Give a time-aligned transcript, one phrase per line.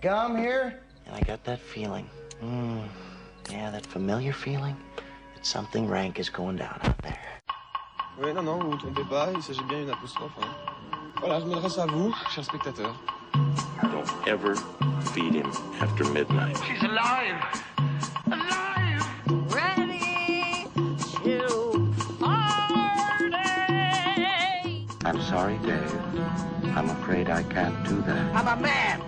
[0.00, 0.80] gum here?
[1.06, 2.08] And I got that feeling.
[2.42, 2.86] Mm,
[3.50, 4.76] yeah, that familiar feeling
[5.34, 7.18] that something rank is going down out there.
[8.20, 10.32] Oui, non, non, vous vous trompez pas, il s'agit bien d'une apostrophe.
[10.40, 10.48] Hein.
[11.20, 12.94] Voilà, je m'adresse à vous, chers spectateurs.
[13.82, 14.56] Don't ever
[15.12, 15.50] feed him
[15.80, 16.56] after midnight.
[16.66, 17.40] She's alive!
[18.26, 19.06] Alive!
[19.52, 20.66] Ready
[21.24, 23.26] to party.
[25.04, 25.94] I'm sorry, Dave.
[26.76, 28.34] I'm afraid I can't do that.
[28.34, 29.07] I'm a man.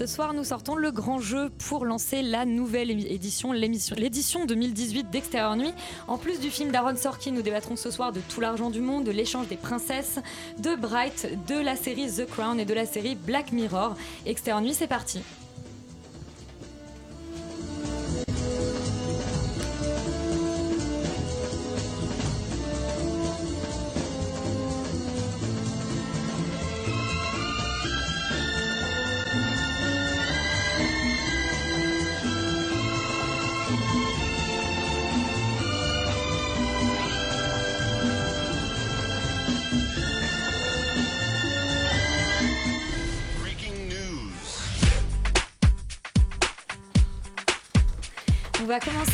[0.00, 5.56] Ce soir, nous sortons le grand jeu pour lancer la nouvelle édition, l'édition 2018 d'Extérieur
[5.56, 5.74] Nuit.
[6.08, 9.04] En plus du film d'Aaron Sorkin, nous débattrons ce soir de Tout l'argent du monde,
[9.04, 10.18] de l'échange des princesses,
[10.58, 13.94] de Bright, de la série The Crown et de la série Black Mirror.
[14.24, 15.20] Extérieur Nuit, c'est parti.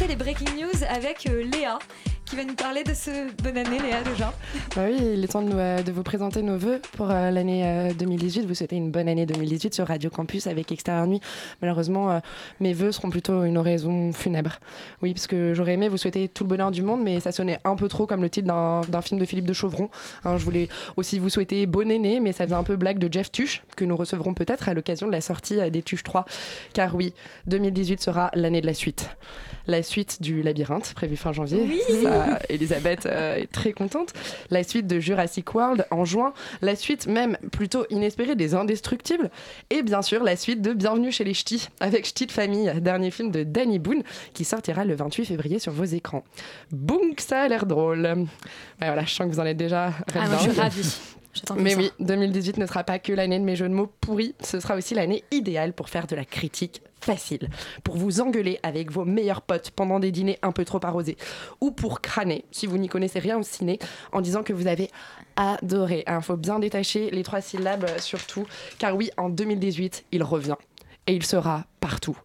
[0.08, 1.78] Les breaking news avec euh, Léa
[2.27, 4.32] qui va nous parler de ce bonne année, Léa, déjà.
[4.74, 7.62] Bah oui, il est temps de, euh, de vous présenter nos vœux pour euh, l'année
[7.64, 8.46] euh, 2018.
[8.46, 11.20] Vous souhaitez une bonne année 2018 sur Radio Campus avec Extérieur Nuit.
[11.62, 12.19] Malheureusement, euh,
[12.58, 14.58] mes vœux seront plutôt une oraison funèbre.
[15.02, 17.60] Oui, parce que j'aurais aimé vous souhaiter tout le bonheur du monde, mais ça sonnait
[17.64, 19.88] un peu trop comme le titre d'un film de Philippe de Chauvron.
[20.24, 23.12] Hein, je voulais aussi vous souhaiter bonne année, mais ça faisait un peu blague de
[23.12, 26.24] Jeff Tuche, que nous recevrons peut-être à l'occasion de la sortie euh, des Tuche 3.
[26.72, 27.14] Car oui,
[27.47, 29.10] 2018 sera l'année de la suite.
[29.69, 31.64] La suite du labyrinthe, prévue fin janvier.
[31.69, 31.81] Oui.
[32.03, 32.16] Ça,
[32.49, 34.12] Elisabeth euh, est très contente.
[34.50, 36.32] La suite de Jurassic World en juin.
[36.62, 39.31] La suite même plutôt inespérée des Indestructibles.
[39.71, 43.10] Et bien sûr, la suite de Bienvenue chez les Ch'tis, avec Ch'tis de famille, dernier
[43.10, 44.03] film de Danny Boone,
[44.34, 46.25] qui sortira le 28 février sur vos écrans.
[46.71, 48.03] Boum, que ça a l'air drôle.
[48.81, 50.97] Ouais, voilà, je sens que vous en êtes déjà Ah, moi, je suis ravie.
[51.56, 51.78] Mais ça.
[51.78, 54.76] oui, 2018 ne sera pas que l'année de mes jeux de mots pourris, ce sera
[54.76, 57.48] aussi l'année idéale pour faire de la critique facile,
[57.84, 61.16] pour vous engueuler avec vos meilleurs potes pendant des dîners un peu trop arrosés,
[61.60, 63.78] ou pour crâner, si vous n'y connaissez rien au ciné,
[64.12, 64.91] en disant que vous avez
[65.36, 66.04] adoré.
[66.08, 68.46] Il faut bien détacher les trois syllabes euh, surtout,
[68.78, 70.56] car oui, en 2018, il revient,
[71.06, 72.19] et il sera partout.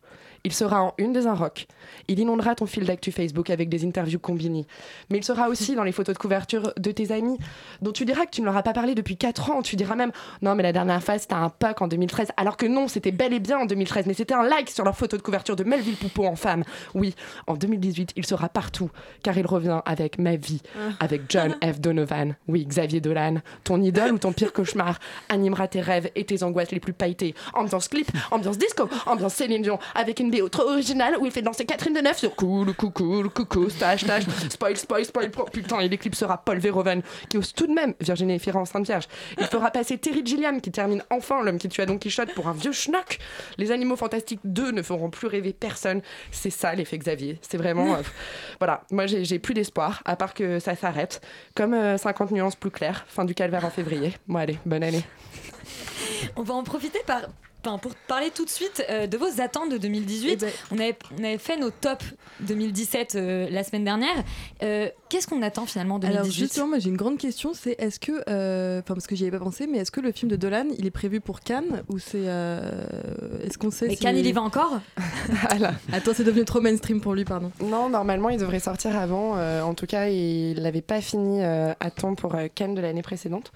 [0.43, 1.67] Il sera en une des un rock.
[2.07, 4.65] Il inondera ton fil d'actu Facebook avec des interviews combinées.
[5.09, 7.37] Mais il sera aussi dans les photos de couverture de tes amis,
[7.81, 9.61] dont tu diras que tu ne leur as pas parlé depuis 4 ans.
[9.61, 12.29] Tu diras même non, mais la dernière fois c'était un pack en 2013.
[12.37, 14.05] Alors que non, c'était bel et bien en 2013.
[14.07, 16.63] Mais c'était un like sur leur photo de couverture de Melville Poupeau en femme.
[16.95, 17.15] Oui,
[17.45, 18.89] en 2018, il sera partout,
[19.23, 20.61] car il revient avec ma vie,
[20.99, 21.79] avec John F.
[21.79, 22.35] Donovan.
[22.47, 23.35] Oui, Xavier Dolan.
[23.63, 24.99] Ton idole ou ton pire cauchemar
[25.29, 27.35] animera tes rêves et tes angoisses les plus pailletées.
[27.53, 31.41] Ambiance clip, ambiance disco, ambiance Céline Dion, avec une BO trop originale où il fait
[31.41, 35.31] danser Catherine Deneuve sur cool, coucou, coucou, stage, stage, spoil, spoil, spoil.
[35.37, 38.65] Oh, putain, et l'éclipse sera Paul Verhoeven, qui ose tout de même Virginie Efira en
[38.65, 39.07] Sainte Vierge.
[39.37, 42.53] Il fera passer Terry Gilliam, qui termine enfin l'homme qui tua Don Quichotte pour un
[42.53, 43.19] vieux schnock.
[43.57, 46.01] Les animaux fantastiques 2 ne feront plus rêver personne.
[46.31, 47.39] C'est ça l'effet Xavier.
[47.41, 47.95] C'est vraiment.
[47.95, 48.01] euh,
[48.59, 51.21] voilà, moi j'ai plus d'espoir, à part que ça s'arrête.
[51.55, 54.13] Comme euh, 50 nuances plus claires, fin du calvaire en février.
[54.27, 55.03] Bon, allez, bonne année.
[56.35, 57.21] On va en profiter par,
[57.61, 60.29] pour parler tout de suite euh, de vos attentes de 2018.
[60.31, 62.05] Eh ben- on, avait, on avait fait nos tops
[62.41, 64.23] 2017 euh, la semaine dernière.
[64.63, 67.75] Euh, Qu'est-ce qu'on attend finalement de Alors 2018 justement, moi j'ai une grande question, c'est
[67.79, 70.31] est-ce que, euh, enfin parce que j'y avais pas pensé, mais est-ce que le film
[70.31, 72.61] de Dolan, il est prévu pour Cannes ou c'est, euh,
[73.43, 74.79] est-ce qu'on sait Mais si- Cannes, il y va encore?
[75.49, 75.73] Voilà.
[75.91, 77.51] Attends, c'est devenu trop mainstream pour lui, pardon.
[77.61, 79.37] Non, normalement, il devrait sortir avant.
[79.37, 82.81] Euh, en tout cas, il n'avait pas fini euh, à temps pour euh, Cannes de
[82.81, 83.51] l'année précédente.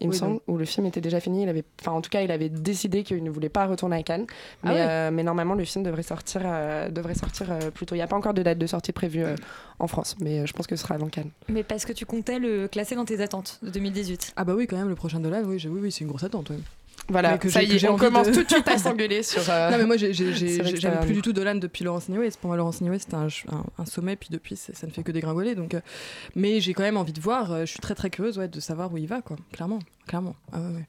[0.00, 1.42] Il me Oui, semble, donc- où le film était déjà fini.
[1.42, 4.02] Il avait, enfin, en tout cas, il avait décidé qu'il ne voulait pas retourner à
[4.02, 4.26] Cannes.
[4.64, 7.94] Ah euh, mais normalement, le film devrait sortir, euh, devrait sortir euh, plus tôt.
[7.94, 9.36] Il n'y a pas encore de date de sortie prévue euh,
[9.78, 11.30] en France, mais euh, je pense que ce sera avant Cannes.
[11.48, 14.32] Mais parce que tu comptais le classer dans tes attentes de 2018.
[14.36, 16.24] Ah bah oui, quand même, le prochain Dolan, oui, j'ai- oui, oui c'est une grosse
[16.24, 16.50] attente.
[16.50, 16.56] ouais.
[17.08, 19.42] Voilà, que ça y est, on commence de- tout de suite à s'engueuler sur.
[19.48, 22.28] euh, Non mais moi j'aime plus du tout Dolan depuis Laurence Newey.
[22.40, 25.10] Pour moi Laurence Newey c'était un, un, un sommet puis depuis ça ne fait que
[25.10, 25.74] dégringoler donc.
[25.74, 25.80] euh,
[26.36, 27.50] mais j'ai quand même envie de voir.
[27.52, 29.36] euh, je suis très très curieuse ouais, de savoir où il va quoi.
[29.52, 30.36] Clairement, clairement.
[30.52, 30.88] Ah ouais, ouais.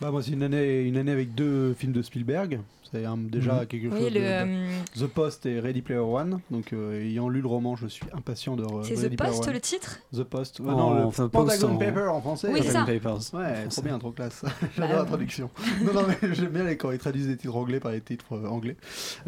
[0.00, 2.58] Bah moi c'est une année, une année avec deux films de Spielberg,
[2.92, 3.66] C'est déjà Mhm.
[3.66, 4.14] quelque Oui, chose.
[4.14, 6.40] le, de- euh, The Post et Ready Player One.
[6.50, 8.64] Donc, euh, ayant lu le roman, je suis impatient de.
[8.82, 9.52] C'est The Player Post One.
[9.54, 9.98] le titre?
[10.14, 10.60] The Post.
[10.60, 12.48] Ouais, En- non, le enfin, Pentagon Paper en français.
[12.52, 12.84] Oui, ça.
[12.84, 13.20] Papers.
[13.34, 14.42] Ouais, trop bien, trop classe.
[14.76, 15.50] J'adore Bah, la traduction.
[15.84, 18.32] non, non, mais j'aime bien les, quand ils traduisent des titres anglais par les titres
[18.32, 18.76] euh, anglais.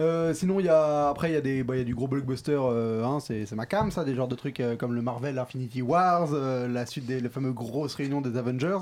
[0.00, 1.94] Euh, sinon, il y a après il y a des, bah, il y a du
[1.94, 2.58] gros blockbuster.
[2.58, 5.38] euh, hein, c'est c'est ma cam, ça, des genres de trucs euh, comme le Marvel
[5.38, 8.78] Infinity Wars, euh, la suite des fameuses grosses réunions des Avengers.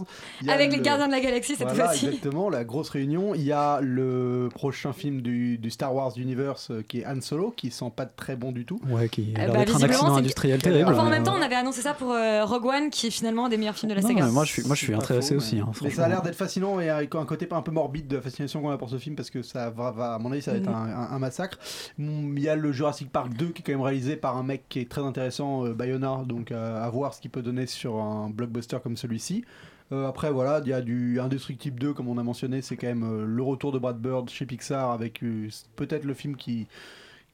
[0.48, 2.06] Avec les le- gardiens de la galaxie cette voilà, fois-ci.
[2.06, 3.34] exactement, la grosse réunion.
[3.34, 7.20] Il y a le prochain film du, du Star Wars Universe euh, qui est Han
[7.20, 8.81] Solo, qui sent pas très bon du tout.
[8.88, 10.88] Ouais, qui a Eh l'air bah, d'être un visiblement, accident industriel terrible.
[10.90, 13.11] Enfin, en même temps, euh, on avait annoncé ça pour euh, Rogue One, qui est
[13.11, 14.26] finalement un des meilleurs films de la non, saga.
[14.26, 15.56] moi je suis, moi, je suis intéressé faux, aussi.
[15.56, 17.72] mais- hein, mais ça a l'air d'être fascinant et avec un côté pas un peu
[17.72, 20.19] morbide de la fascination qu'on a pour ce film parce que ça va, va- à
[20.19, 20.75] mon avis ça va être Mhm.
[20.75, 21.58] un, un- un massacre.
[21.99, 24.43] Mm, Il y a le Jurassic Park 2 qui est quand même réalisé par un
[24.44, 27.66] mec qui est très intéressant, euh, Bayona, donc euh, à voir ce qu'il peut donner
[27.66, 29.44] sur un blockbuster comme celui-ci.
[29.92, 32.87] Euh, après voilà, il y a du Indestructible 2 comme on a mentionné, c'est quand
[32.87, 36.66] même euh, le retour de Brad Bird chez Pixar avec euh, peut-être le film qui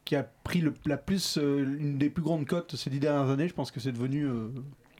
[0.06, 3.49] qui a pris le- la plus une des plus grandes cotes ces dix dernières années.
[3.49, 4.26] Je pense que c'est devenu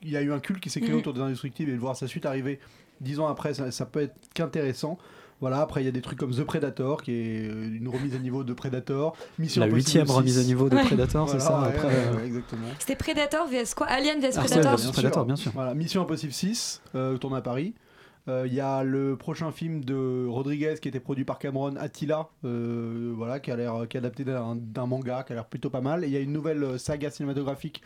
[0.03, 0.99] il y a eu un culte qui s'est créé Mhm.
[0.99, 2.59] autour des Indestructibles et de voir sa suite arriver
[3.01, 4.99] dix ans après, ça, ça peut être qu'intéressant.
[5.41, 8.15] Voilà, après il y a des trucs comme The Predator qui est euh, une remise
[8.15, 10.13] à niveau de Predator, Mission La Impossible huitième 6.
[10.13, 10.85] remise à niveau de Ouais.
[10.85, 12.67] Predator, c'est Voilà, ça ouais, après, ouais, euh, exactement.
[12.79, 13.87] C'était Predator vs quoi?
[13.87, 15.53] Alien vs Ah, Predator c'est- Predator, bien sûr.
[15.55, 17.75] Voilà, Mission Impossible 6, euh, tourné à Paris.
[18.29, 22.29] Euh, Il y a le prochain film de Rodriguez qui était produit par Cameron, Attila,
[22.45, 25.71] euh, voilà, qui a l'air, qui est adapté d'un d'un manga, qui a l'air plutôt
[25.71, 26.03] pas mal.
[26.03, 27.83] Et il y a une nouvelle euh, saga cinématographique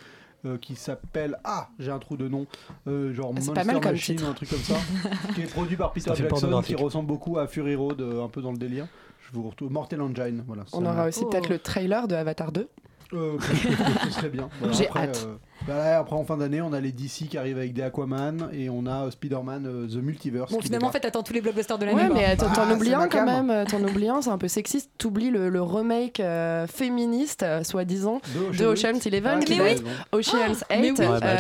[0.47, 2.47] euh, qui s'appelle ah, j'ai un trou de nom,
[2.87, 4.77] euh, genre Ah, c'est Monster pas mal comme Machine un truc comme ça,
[5.35, 8.41] qui est produit par Peter Jackson, qui ressemble beaucoup à Fury Road, euh, un peu
[8.43, 8.87] dans le délire.
[9.21, 10.65] Je vous retrouve Mortal Engine, voilà.
[10.73, 11.29] On aura aussi Oh.
[11.29, 12.69] peut-être le trailer de Avatar 2.
[13.13, 13.39] euh,
[14.05, 14.49] ce serait bien.
[14.61, 15.25] Voilà, J'ai hâte.
[15.27, 17.83] euh, bah là, après, en fin d'année, on a les DC qui arrivent avec des
[17.83, 20.51] Aquaman et on a euh, Spider-Man euh, The Multiverse.
[20.53, 22.03] Bon, finalement, en fait, t'attends tous les blockbusters de l'année.
[22.03, 23.27] Ouais, mais t'en ma un quand cam.
[23.27, 24.91] même, euh, t'en oublies un, c'est un peu sexiste.
[24.99, 28.21] T'oublies le, le remake euh, féministe, euh, soi-disant,
[28.59, 29.69] de Ocean's Eleven, Ah, qui oui.
[29.69, 30.99] être Ocean's mais 8.
[30.99, 31.07] oui.
[31.07, 31.37] Ouais, bah,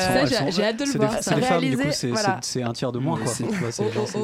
[0.50, 1.14] j'ai- hâte de le voir.
[1.20, 2.12] C'est des femmes, du coup, Réalisé,
[2.42, 3.18] c'est un tiers de moins,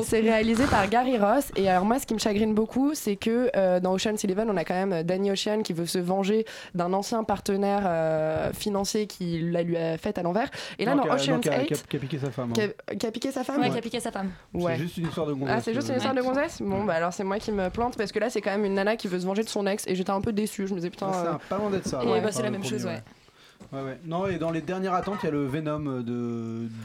[0.04, 3.78] c'est réalisé par Gary Ross et alors moi ce qui me chagrine beaucoup c'est que
[3.80, 6.44] dans Ocean's Eleven on a quand même Danny Ocean qui veut se venger
[6.74, 10.48] d'un ancien partenaire financier qui la lui a fait à l'envers
[10.78, 12.52] et là Non, dans Ocean's qui a- 8 qui a- piqué sa femme.
[12.52, 12.68] qui hein.
[12.88, 13.70] a, qui a piqué sa femme Ouais, ouais.
[13.72, 14.30] qui a piqué sa femme.
[14.54, 14.74] Ouais.
[14.76, 15.54] C'est juste une histoire de gonzesse.
[15.56, 17.68] Ah, c'est juste une euh, histoire de gonzesse Bon, bah alors c'est moi qui me
[17.70, 19.66] plante parce que là, c'est quand même une nana qui veut se venger de son
[19.66, 20.66] ex et j'étais un peu déçue.
[20.66, 21.08] Je me disais, putain.
[21.10, 22.02] Ah, c'est euh, un- pas loin d'être ça.
[22.02, 23.02] Et ouais, bah, c'est la même chose, ouais.
[23.72, 23.98] Ouais, ouais.
[24.06, 26.02] Non, et dans les dernières attentes, il y a le Venom de,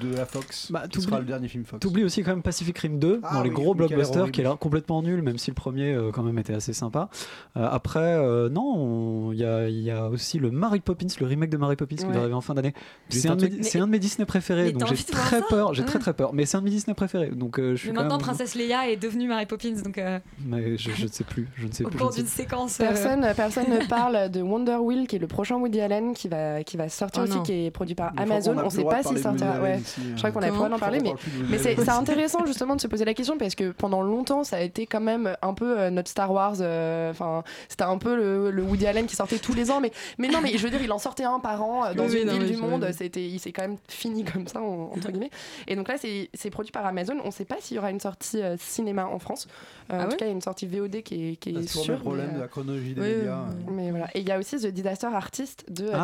[0.01, 1.79] de la Fox, Bah, qui sera le dernier film Fox.
[1.79, 4.43] T'oublies aussi quand même Pacific Rim 2 Ah dans les oui, gros blockbusters qui a
[4.45, 7.09] l'air complètement nul même si le premier euh, quand même était assez sympa.
[7.55, 11.05] Euh, après euh, non on- il y, a, il y a aussi le Mary Poppins
[11.19, 12.73] le remake de Mary Poppins qui va arriver en fin d'année.
[13.09, 14.93] C'est un un, de mes- truc- c'est Mais- un de mes Disney préférés mais donc
[14.93, 15.87] j'ai très peur j'ai Ouais.
[15.87, 17.95] très très peur mais c'est un de mes Disney préférés donc euh, je suis Mais
[17.97, 21.23] maintenant, même- Princesse Leia est devenue Mary Poppins, donc euh, mais je, je ne sais
[21.23, 21.99] plus je ne sais au plus.
[21.99, 22.77] cours je ne d'une séquence.
[22.77, 26.60] Personne, personne ne parle de Wonder Wheel qui est le prochain Woody Allen qui va,
[26.63, 27.43] qui va sortir Oh aussi, non.
[27.43, 28.55] qui est produit par Amazon.
[28.57, 29.09] On plus sait le droit pas.
[29.09, 29.77] Woody Allen Ouais.
[29.79, 31.13] ici, Je crois qu'on a Comment pas d'en parler, mais,
[31.49, 34.61] mais c'est intéressant justement de se poser la question parce que pendant longtemps ça a
[34.61, 36.55] été quand même un peu euh, notre Star Wars.
[36.61, 39.91] euh, Enfin, c'était un peu le, le Woody Allen qui sortait tous les ans, mais,
[40.17, 42.11] mais non, mais je veux dire, il en sortait un par an euh, dans Oui,
[42.13, 42.87] oui, une non, ville du monde.
[42.91, 45.31] C'était, il s'est quand même fini comme ça en- entre guillemets.
[45.67, 47.15] Et donc là, c'est c'est produit par Amazon.
[47.23, 49.47] On sait pas s'il y aura une sortie euh, cinéma en France.
[49.91, 51.53] Euh, Ah en ouais tout cas, il y a une sortie VOD qui est, qui
[51.53, 51.93] C'est est toujours le sûre.
[51.93, 53.33] même problème mais, de euh, la chronologie des médias.
[53.39, 53.71] euh.
[53.71, 54.07] mais voilà.
[54.15, 56.03] Et il y a aussi The Disaster Artist de euh, James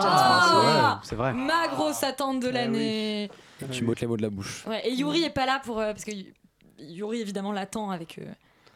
[0.50, 1.34] Ah c'est vrai.
[1.34, 3.32] Ma grosse attente de Eh l'année.
[3.72, 4.66] Tu m'ôtes les mots de la bouche.
[4.68, 5.80] Ouais, et Yuri est pas là pour.
[5.80, 6.12] euh, parce que
[6.80, 8.26] Yuri, évidemment, l'attend avec euh,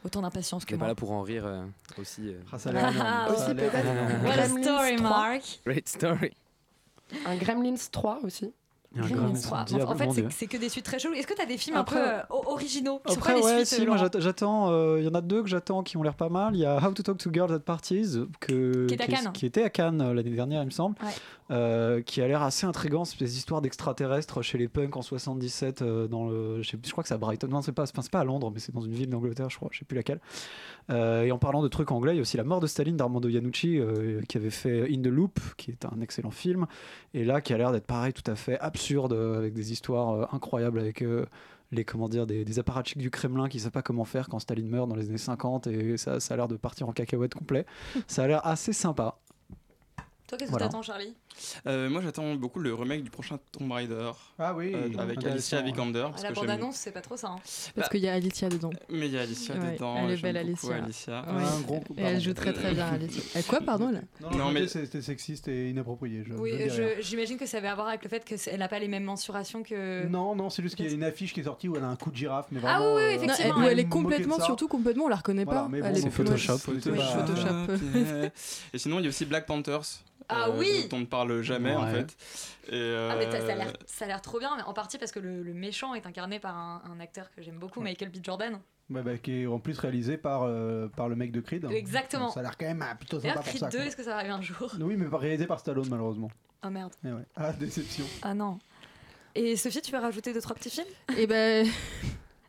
[0.03, 0.87] autant d'impatience que T'es pas moi.
[0.89, 1.63] là pour en rire euh,
[1.99, 2.29] aussi.
[2.29, 2.41] euh.
[2.51, 4.23] Ah, ça a l'air Ah, aussi peut-être.
[4.25, 5.09] What a story, 3.
[5.09, 5.41] Mark.
[5.65, 6.31] Great story.
[7.25, 8.51] Un Gremlins 3 aussi.
[8.93, 9.59] Il y a un Gremlins grand- 3.
[9.85, 11.13] En- fait, mon c'est que des suites très cheloues.
[11.13, 13.85] Est-ce que t'as des films Après- un peu euh, originaux qui Après, ouais, suites si,
[13.85, 14.69] moi j'attends.
[14.71, 16.55] euh, Il y en a deux que j'attends qui ont l'air pas mal.
[16.55, 20.01] Il y a How to Talk to Girls at Parties, que, Qui était à Cannes
[20.01, 21.09] euh, l'année dernière, il me semble, Ouais.
[21.51, 23.05] euh, qui a l'air assez intrigant.
[23.05, 26.91] C'est des histoires d'extraterrestres chez les punks en 77, euh, dans le, je, sais- je
[26.91, 27.47] crois que c'est à Brighton.
[27.47, 29.79] Non, c'est pas, pas à Londres, mais c'est dans une ville d'Angleterre, je crois, je
[29.79, 30.19] sais plus laquelle.
[30.89, 32.97] Euh, et en parlant de trucs anglais, il y a aussi La mort de Staline
[32.97, 36.65] d'Armando Iannucci, euh, qui avait fait In the Loop, qui est un excellent film,
[37.13, 40.09] et là qui a l'air d'être pareil, tout à fait absurde, euh, avec des histoires
[40.11, 41.25] euh, incroyables, avec euh,
[41.71, 44.67] les comment dire des, des apparatchiks du Kremlin qui savent pas comment faire quand Staline
[44.67, 47.65] meurt dans les années 50 et ça, ça a l'air de partir en cacahuète complet.
[48.07, 49.17] ça a l'air assez sympa.
[50.27, 50.65] Toi, qu'est-ce que Voilà.
[50.67, 51.15] t'attends, Charlie?
[51.67, 54.11] Euh, moi, j'attends beaucoup le remake du prochain Tomb Raider.
[54.39, 55.61] Ah oui, euh, avec intéressant, Alicia.
[55.61, 55.99] Vikander.
[55.99, 57.29] À parce la bande-annonce, c'est pas trop ça.
[57.29, 57.39] hein.
[57.75, 58.71] Parce qu'il y a Alicia dedans.
[58.89, 59.95] Mais il y a Alicia Ouais, dedans.
[60.03, 60.75] Elle est belle, Alicia.
[60.75, 61.21] Alicia.
[61.27, 61.43] Ouais.
[61.43, 63.21] Un gros coup, Et elle joue très très bien, Alicia.
[63.39, 63.99] Et quoi, pardon là
[64.37, 66.23] Non, mais c'était sexiste et inapproprié.
[66.27, 66.51] Je, Oui,
[67.01, 69.63] j'imagine que ça avait à voir avec le fait qu'elle n'a pas les mêmes mensurations
[69.63, 70.05] que.
[70.07, 71.87] Non, non, c'est juste qu'il y a une affiche qui est sortie où elle a
[71.87, 72.95] un coup de girafe, mais Ah vraiment.
[72.95, 73.59] oui, oui, euh, effectivement.
[73.59, 75.67] Non, elle- est complètement, surtout complètement, on la reconnaît Voilà, pas.
[75.89, 76.57] bon, c'est Photoshop.
[76.57, 76.91] Photoshop.
[78.73, 79.81] Et sinon, il y a aussi Black Panthers.
[80.33, 82.15] Ah euh, oui Dont on ne parle jamais, en fait.
[82.71, 84.73] Et, Ah, mais t'as- ça a euh, l'air- ça a l'air trop bien, mais en
[84.73, 87.81] partie parce que le, le méchant est incarné par un, un acteur que j'aime beaucoup,
[87.81, 88.17] Michael B.
[88.23, 88.59] Jordan.
[88.89, 91.65] Ouais, bah, qui est en plus réalisé par, euh, par le mec de Creed.
[91.71, 92.25] Exactement.
[92.25, 93.69] Donc, ça a l'air quand même ah, plutôt sympa pour Creed ça.
[93.69, 93.85] 2, quoi.
[93.87, 94.73] est-ce que ça va arriver un jour?
[94.81, 96.29] Oui, mais pas réalisé par Stallone, malheureusement.
[96.65, 96.93] Oh merde.
[97.05, 97.23] Eh ouais.
[97.35, 98.05] Ah, déception.
[98.21, 98.59] Ah non.
[99.33, 100.87] Et Sophie, tu veux rajouter deux, trois petits films?
[101.17, 101.65] Et ben.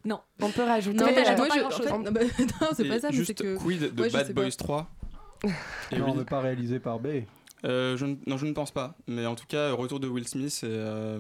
[0.05, 0.21] Non.
[0.41, 0.99] On peut rajouter.
[0.99, 2.21] Non, Mais mais moi, pas je- en fait, non, bah,
[2.61, 3.57] non, c'est pas ça, mais c'est juste que.
[3.57, 4.33] Quid de Ouais, Bad.
[4.33, 4.91] Boys 3.
[5.93, 6.15] Et non, oui.
[6.19, 7.23] mais pas réalisé par B.
[7.65, 8.95] Euh, je ne, non, je ne pense pas.
[9.07, 11.19] Mais en tout cas, retour de Will Smith, et, euh,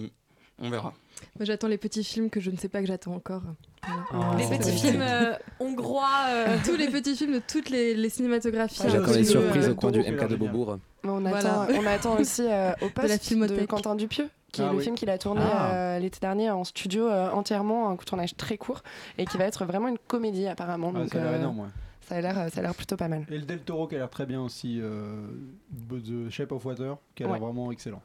[0.60, 0.92] on verra.
[1.38, 3.42] Moi, j'attends les petits films que je ne sais pas que j'attends encore.
[4.12, 4.32] Voilà.
[4.34, 4.36] Oh.
[4.38, 6.08] Les petits films euh, hongrois.
[6.30, 8.80] euh, Tous les petits films de toutes les, les cinématographies.
[8.84, 10.36] Ah, J'attends aussi les le- surprises le au coin du MK de.
[10.36, 10.78] Beaubourg.
[11.04, 11.62] On, Voilà.
[11.62, 13.66] attend, on attend aussi euh, au poste la de, filmothèque.
[13.68, 14.82] Quentin Dupieux, qui Ah est le oui.
[14.84, 15.74] film qu'il a tourné Ah.
[15.74, 18.82] euh, l'été dernier en studio euh, entièrement, un tournage très court,
[19.18, 20.92] et qui va être vraiment une comédie apparemment.
[20.94, 21.66] Ah, donc, ça a l'air euh, énorme, ouais.
[22.12, 23.24] Ça a l'air, ça a l'air plutôt pas mal.
[23.30, 25.26] Et le Del Toro qui a l'air très bien aussi, euh,
[25.88, 28.02] The Shape of Water, qui a l'air vraiment excellent.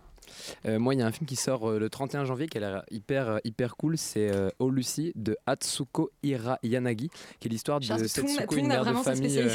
[0.65, 2.61] Euh, moi, il y a un film qui sort euh, le 31 janvier qui a
[2.61, 3.97] l'air hyper, euh, hyper cool.
[3.97, 7.09] C'est euh, Oh Lucy de Hatsuko Hira Yanagi,
[7.39, 9.39] qui est l'histoire de Setsuko, une mère famille.
[9.39, 9.49] euh,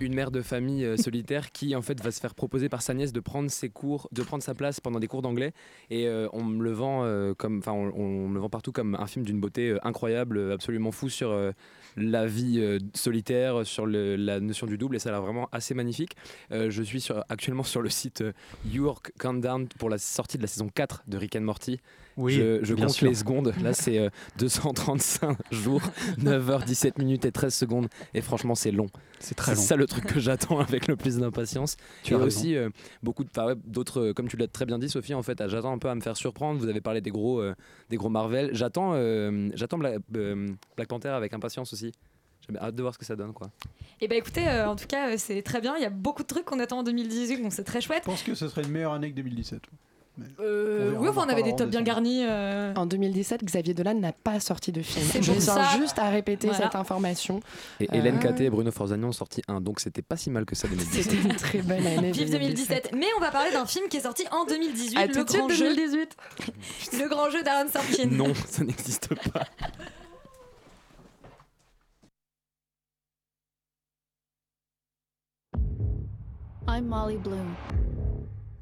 [0.00, 3.12] une mère de famille solitaire qui en fait va se faire proposer par sa nièce
[3.12, 5.52] de prendre ses cours, de prendre sa place pendant des cours d'anglais
[5.90, 9.24] et on me le vend comme, enfin on, on le vend partout comme un film
[9.24, 11.36] d'une beauté incroyable, absolument fou sur
[11.96, 15.74] la vie solitaire, sur le- la notion du double et ça a l'air vraiment assez
[15.74, 16.12] magnifique.
[16.50, 18.22] Je suis sur- actuellement sur le site
[18.66, 21.80] York Countdown pour la sortie de la saison 4 de Rick and Morty.
[22.16, 23.08] Oui, je compte sûr.
[23.08, 23.54] les secondes.
[23.62, 25.82] Là, c'est euh, 235 jours,
[26.18, 27.88] 9h17 minutes et 13 secondes.
[28.12, 28.88] Et franchement, c'est long.
[29.20, 29.60] C'est très long.
[29.60, 31.76] ça le truc que j'attends avec le plus d'impatience.
[32.02, 32.70] Tu et as aussi euh,
[33.02, 35.14] beaucoup de, enfin, ouais, d'autres, euh, comme tu l'as très bien dit, Sophie.
[35.14, 36.58] En fait, ah, j'attends un peu à me faire surprendre.
[36.60, 37.54] Vous avez parlé des gros, euh,
[37.90, 38.50] des gros Marvel.
[38.52, 38.94] J'attends,
[39.54, 41.92] j'attends Black, Black Panther avec impatience aussi.
[42.50, 43.50] J'ai hâte de voir ce que ça donne, quoi.
[44.00, 45.74] Et bah écoutez, euh, en tout cas, euh, c'est très bien.
[45.76, 48.02] Il y a beaucoup de trucs qu'on attend en 2018, donc c'est très chouette.
[48.04, 49.60] Je pense que ce serait une meilleure année que 2017.
[50.16, 52.24] Mais Euh, oui, on enfin, en on avait des tops bien garnis.
[52.24, 55.06] euh, En 2017, Xavier Dolan n'a pas sorti de film.
[55.22, 56.64] Je tiens juste à répéter Voilà.
[56.64, 57.38] cette information.
[57.78, 60.44] Et Euh, Hélène Caté et Bruno Forzani ont sorti un, donc c'était pas si mal
[60.44, 61.02] que ça 2017.
[61.04, 62.10] C'était une très bonne année.
[62.10, 62.90] Vive 2017.
[62.96, 65.28] Mais on va parler d'un film qui est sorti en 2018, À le tout de
[65.30, 66.16] suite, grand jeu, 2018.
[67.00, 68.06] le grand jeu d'Aaron Sorkin.
[68.10, 69.44] non, ça n'existe pas.
[76.68, 77.56] I'm Molly Bloom.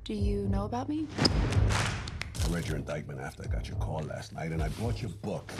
[0.05, 1.09] Do you know about me?
[2.45, 5.11] I read your indictment after I got your call last night, and I bought your
[5.23, 5.51] book.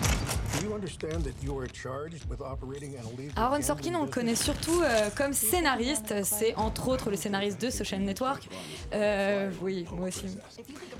[0.57, 4.11] Do you understand that you are charged with operating an illegal Aaron Sorkin, on le
[4.11, 6.23] connaît surtout euh, comme scénariste.
[6.23, 8.49] C'est entre autres le scénariste de Social Network.
[8.95, 10.27] Euh, oui, moi aussi.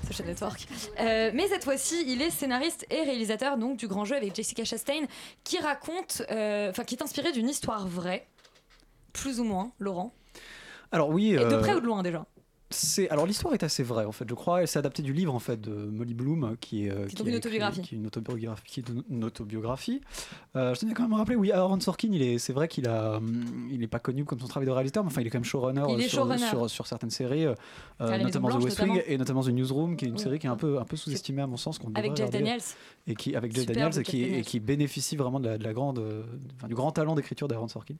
[0.05, 0.67] Social Network.
[0.99, 4.65] Euh, mais cette fois-ci, il est scénariste et réalisateur donc du grand jeu avec Jessica
[4.65, 5.05] Chastain,
[5.45, 8.27] qui raconte, euh, enfin qui est inspiré d'une histoire vraie,
[9.13, 10.13] plus ou moins, Laurent.
[10.91, 11.33] Alors oui.
[11.33, 12.25] Et de euh, près ou de loin déjà?
[12.69, 14.25] C'est alors l'histoire est assez vraie en fait.
[14.27, 17.05] Je crois elle s'est adaptée du livre en fait de Molly Bloom qui est euh,
[17.07, 17.81] Qui est une écrit- autobiographie.
[17.81, 18.63] qui est une autobiographie.
[18.65, 20.01] qui est une autobiographie.
[20.57, 22.87] Euh, je tenais quand même à rappeler oui Aaron Sorkin il est c'est vrai qu'il
[22.89, 25.29] a hum, il est pas connu comme son travail de réalisateur mais enfin il est
[25.29, 26.45] quand même showrunner euh, sur, showrunner.
[26.49, 27.55] sur, sur certaines séries euh,
[27.99, 30.19] notamment The Blanche, West Wing et notamment The Newsroom qui est une Oui.
[30.19, 32.29] série qui est un peu un peu sous-estimée à mon sens qu'on Avec Jeff.
[32.31, 32.59] Daniels.
[33.07, 34.45] et qui avec Jeff Daniels et Jeff qui, et Daniels.
[34.45, 36.03] qui bénéficie vraiment de la, de la grande
[36.57, 37.95] enfin, du grand talent d'écriture d'Aaron Sorkin.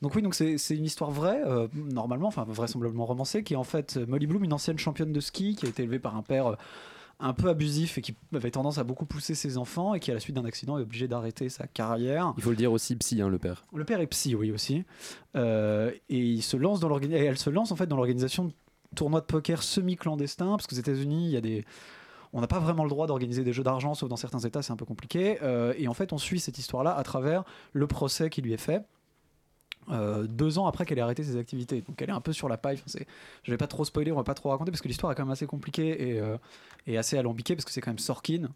[0.00, 1.40] Donc oui donc c'est une histoire vraie
[1.74, 5.56] normalement enfin vraisemblablement romancée qui est en fait Molly Bloom une ancienne championne de ski
[5.56, 6.54] qui a été élevée par un père euh,
[7.20, 10.14] un peu abusif et qui avait tendance à beaucoup pousser ses enfants et qui à
[10.14, 12.34] la suite d'un accident est obligé d'arrêter sa carrière.
[12.36, 13.64] Il faut le dire aussi, psy, hein, le père.
[13.74, 14.84] Le père est psy, oui aussi,
[15.36, 18.44] Euh, et il se lance dans l'organi- et elle se lance en fait dans l'organisation
[18.46, 18.52] de
[18.94, 21.64] tournois de poker semi-clandestins parce qu'aux États-Unis il y a des
[22.34, 24.72] on n'a pas vraiment le droit d'organiser des jeux d'argent, sauf dans certains États, c'est
[24.72, 25.38] un peu compliqué.
[25.42, 28.56] Euh, et en fait, on suit cette histoire-là à travers le procès qui lui est
[28.56, 28.82] fait.
[29.90, 31.80] Euh, deux ans après qu'elle ait arrêté ses activités.
[31.80, 32.78] Donc elle est un peu sur la paille.
[32.84, 33.04] Enfin,
[33.42, 35.24] je vais pas trop spoiler, on va pas trop raconter parce que l'histoire est quand
[35.24, 36.36] même assez compliquée et, euh,
[36.86, 38.48] et assez alambiquée parce que c'est quand même Sorkin.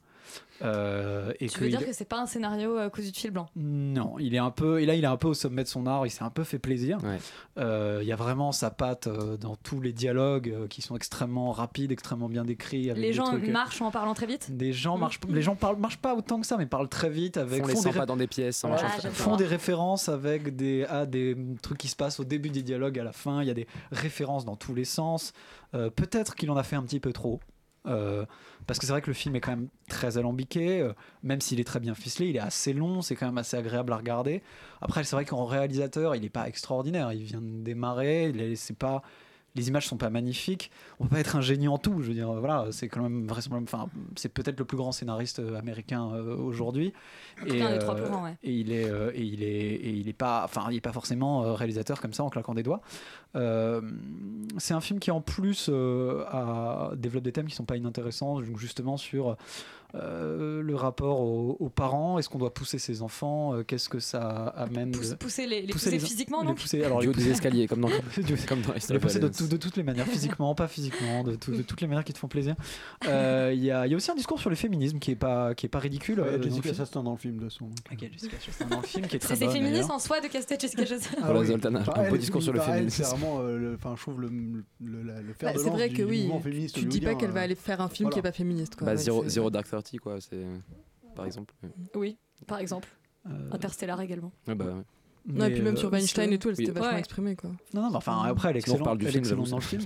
[0.63, 3.31] Euh, et Tu veux qu'il- dire que c'est pas un scénario euh, cousu de fil
[3.31, 3.47] blanc?
[3.57, 5.87] Non, il est un peu et là il est un peu au sommet de son
[5.87, 6.07] art.
[6.07, 6.97] Il s'est un peu fait plaisir.
[7.59, 10.97] Euh, Il y a vraiment sa patte euh, dans tous les dialogues euh, qui sont
[10.97, 12.91] extrêmement rapides, extrêmement bien décrits.
[12.91, 14.57] avec Les gens trucs, marchent en parlant très vite?
[14.57, 17.37] Des gens marchent, les gens parlent, marchent pas autant que ça, mais parlent très vite
[17.37, 20.09] avec Font les font 100 des pas ré- dans des pièces, très font des références
[20.09, 23.43] avec des à des trucs qui se passent au début des dialogues, à la fin.
[23.43, 25.35] Il y a des références dans tous les sens.
[25.75, 27.41] Euh, Peut-être qu'il en a fait un petit peu trop.
[27.87, 28.25] Euh,
[28.67, 31.61] parce que c'est vrai que le film est quand même très alambiqué, euh, même s'il
[31.61, 34.43] est très bien ficelé, il est assez long, c'est quand même assez agréable à regarder.
[34.81, 39.03] Après, c'est vrai qu'en réalisateur, il n'est pas extraordinaire, il vient de démarrer, c'est pas,
[39.57, 40.71] les images sont pas magnifiques.
[41.01, 43.27] On peut pas être un génie en tout, je veux dire, voilà, c'est quand même
[43.27, 46.93] vraisemblablement, enfin, c'est peut-être le plus grand scénariste euh, américain euh, aujourd'hui.
[48.23, 48.37] Ouais.
[48.43, 50.93] Et il est, euh, et il est, et il est pas, enfin, il est pas
[50.93, 52.81] forcément euh, réalisateur comme ça en claquant des doigts.
[53.35, 53.81] Euh,
[54.59, 58.41] c'est un film qui en plus euh, a, développe des thèmes qui sont pas inintéressants,
[58.41, 59.37] donc justement sur
[59.95, 62.19] euh, le rapport aux, aux parents.
[62.19, 65.63] Est-ce qu'on doit pousser ses enfants Euh, Qu'est-ce que ça amène Pousse- de- pousser les-
[65.63, 67.81] les pousser les- physiquement, les donc pousser, alors, Du les haut des pousser- escaliers, comme
[67.81, 67.89] dans-
[68.49, 71.53] comme dans les pousser de, tout- de toutes les manières, physiquement, pas physiquement, de, tout-
[71.53, 72.55] de toutes les manières qui te font plaisir.
[73.09, 75.17] Euh, Il y, a, il y a aussi un discours sur le féminisme qui est
[75.17, 76.17] pas, qui est pas ridicule.
[76.19, 76.75] Il y a euh, dans le Jessica film.
[76.75, 77.67] Chastain dans le film de son.
[77.67, 80.27] Ok, Jessica Chastain dans le film qui est C'est très c'est féministe en soi de
[80.29, 81.47] caster Jessica Chastain Ah Voilà, oui.
[81.47, 83.05] Zoltan, un beau discours sur le elle, féminisme.
[83.05, 86.03] C'est vraiment, euh, enfin, je trouve le, le, le Bah, de c'est vrai du, que
[86.03, 86.31] oui,
[86.75, 88.75] tu dis pas qu'elle va euh, aller faire un film qui est pas féministe.
[88.81, 89.67] Bah, Ouais, Zero Dark
[90.03, 90.45] Quoi, c'est
[91.15, 91.55] par exemple.
[91.95, 92.17] Oui,
[92.47, 92.89] par exemple.
[93.29, 94.33] Euh, Interstellar également.
[94.47, 94.73] Ouais, bah, ouais.
[95.27, 96.67] Non, et puis même euh, sur Weinstein et tout, elle oui.
[96.67, 96.99] s'était vachement Ouais.
[97.01, 97.35] exprimée.
[97.35, 97.51] Quoi.
[97.75, 99.83] Non, non, mais enfin, après, elle est excellente, parle du film, excellente dans le film.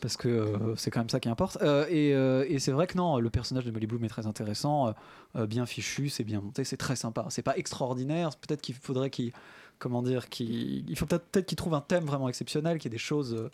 [0.00, 1.58] Parce que euh, c'est quand même ça qui importe.
[1.62, 4.26] Euh, et euh, et c'est vrai que non, le personnage de Molly Bloom est très
[4.26, 4.92] intéressant, euh,
[5.36, 7.26] euh, bien fichu, c'est bien monté, c'est très sympa.
[7.28, 9.32] C'est pas extraordinaire, peut-être qu'il faudrait qu'il.
[9.78, 12.94] Comment dire qu'il, Il faut peut-être peut qu'il trouve un thème vraiment exceptionnel, qu'il y
[12.94, 13.50] ait des choses.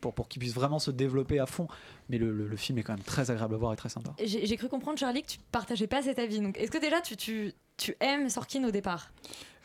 [0.00, 1.66] Pour, pour qu'il puisse vraiment se développer à fond.
[2.08, 4.12] Mais le, le- film est quand même très agréable à voir et très sympa.
[4.22, 6.40] J'ai cru comprendre, Charlie, que tu partageais pas cet avis.
[6.56, 9.10] Est-ce que déjà tu, tu, tu aimes Sorkin au départ?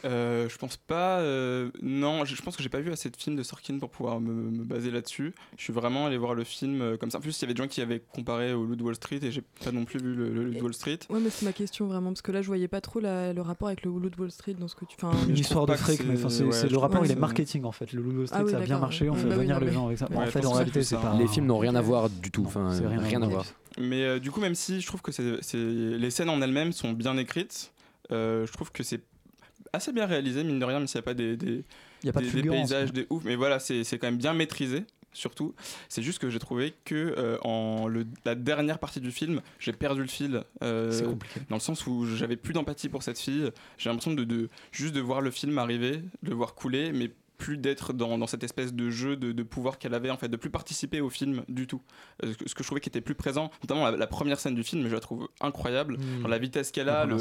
[0.04, 1.20] Euh, je pense pas.
[1.20, 3.90] euh, non, je, je pense que j'ai pas vu assez de films de Sorkin pour
[3.90, 5.34] pouvoir me, me baser là-dessus.
[5.58, 7.18] Je suis vraiment allé voir le film euh, comme ça.
[7.18, 9.20] En plus, il y avait des gens qui avaient comparé au Loup de Wall Street
[9.24, 11.00] et j'ai pas non plus vu le, le Loup de Wall Street.
[11.10, 13.42] Ouais, mais c'est ma question vraiment, parce que là je voyais pas trop la- le
[13.42, 15.08] rapport avec le Loup de Wall Street dans ce que tu fais.
[15.30, 17.92] Une histoire de fric, mais enfin, c'est, ouais, le rapport, il est marketing en fait.
[17.94, 19.36] Le Loup de Wall Street, Ah oui, ça a bien marché, on Ouais, fait bah
[19.38, 20.08] venir les gens avec ça.
[20.12, 21.16] Ouais, en fait, en réalité, c'est pas.
[21.18, 22.44] Les films n'ont rien à voir du tout.
[22.46, 23.46] Enfin, C'est rien à voir.
[23.80, 25.12] Mais du coup, même si je trouve que
[25.56, 27.72] les scènes en elles-mêmes sont bien écrites,
[28.12, 29.02] euh, je trouve que c'est
[29.76, 31.64] assez bien réalisé, mine de rien, même s'il n'y a pas des, des,
[32.04, 33.24] Il y a pas de des- paysages, des ouf.
[33.26, 34.84] Mais voilà, c'est, quand même bien maîtrisé.
[35.14, 35.56] Surtout,
[35.88, 39.72] c'est juste que j'ai trouvé que euh, en le, la dernière partie du film, j'ai
[39.72, 40.44] perdu le fil.
[40.62, 41.40] euh, compliqué.
[41.50, 43.50] Dans le sens où j'avais plus d'empathie pour cette fille.
[43.78, 47.12] J'ai l'impression de, de juste de voir le film arriver, de le voir couler, mais
[47.38, 50.28] plus d'être dans, dans cette espèce de jeu de, de pouvoir qu'elle avait en fait,
[50.28, 51.82] de plus participer au film du tout.
[52.24, 54.40] Euh, ce, que, ce que je trouvais qui était plus présent, notamment la, la première
[54.40, 55.98] scène du film, je la trouve incroyable.
[55.98, 56.22] Mm.
[56.22, 57.18] Genre la vitesse qu'elle a, le,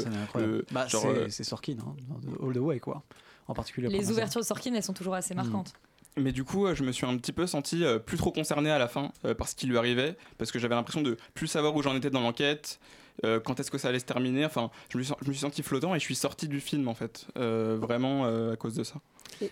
[0.71, 3.03] Bah, c'est, euh, c'est Sorkin, hein, dans All the Way, quoi.
[3.47, 3.87] En particulier.
[3.89, 5.73] Les ouvertures de Sorkin, elles sont toujours assez marquantes.
[6.17, 8.77] Mais du coup, euh, je me suis un petit peu senti plus trop concerné à
[8.79, 11.75] la fin euh, par ce qui lui arrivait, parce que j'avais l'impression de plus savoir
[11.75, 12.79] où j'en étais dans l'enquête,
[13.23, 14.45] euh, quand est-ce que ça allait se terminer?
[14.45, 17.77] Enfin, je me, suis, senti flottant et je suis sorti du film en fait, euh,
[17.79, 18.95] vraiment euh, à cause de ça.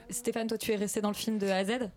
[0.09, 1.89] Stéphane, toi, tu es resté dans le film de A à Z?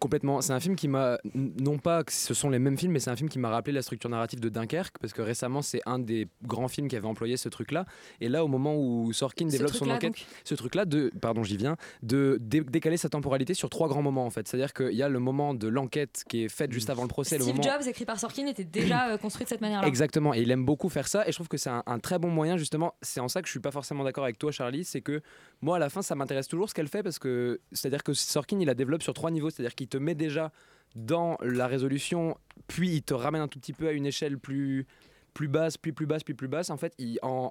[0.00, 0.40] Complètement.
[0.40, 1.18] C'est un film qui m'a.
[1.34, 3.72] Non pas que ce sont les mêmes films, mais c'est un film qui m'a rappelé
[3.72, 7.06] la structure narrative de Dunkerque, parce que récemment, c'est un des grands films qui avait
[7.06, 7.86] employé ce truc-là.
[8.20, 11.10] Et là, au moment où Sorkin Ce développe son enquête, donc ce truc-là, de.
[11.20, 14.46] Pardon, j'y viens, de dé- décaler sa temporalité sur trois grands moments, en fait.
[14.48, 17.36] C'est-à-dire qu'il y a le moment de l'enquête qui est faite juste avant le procès.
[17.38, 17.68] le Steve moment...
[17.78, 19.86] Jobs, écrit par Sorkin, était déjà euh, construit de cette manière-là.
[19.86, 22.18] Exactement, et il aime beaucoup faire ça, et je trouve que c'est un, un très
[22.18, 22.94] bon moyen, justement.
[23.02, 25.20] C'est en ça que je suis pas forcément d'accord avec toi, Charlie, c'est que
[25.60, 28.58] moi, à la fin, ça m'intéresse toujours ce qu'elle fait, parce que c'est-à-dire que Sorkin,
[28.60, 30.50] il la développe sur trois niveaux, c'est-à-dire qu'il te met déjà
[30.94, 32.36] dans la résolution,
[32.66, 34.86] puis il te ramène un tout petit peu à une échelle plus
[35.34, 36.70] plus basse, puis plus basse, puis plus basse.
[36.70, 37.50] En fait, en,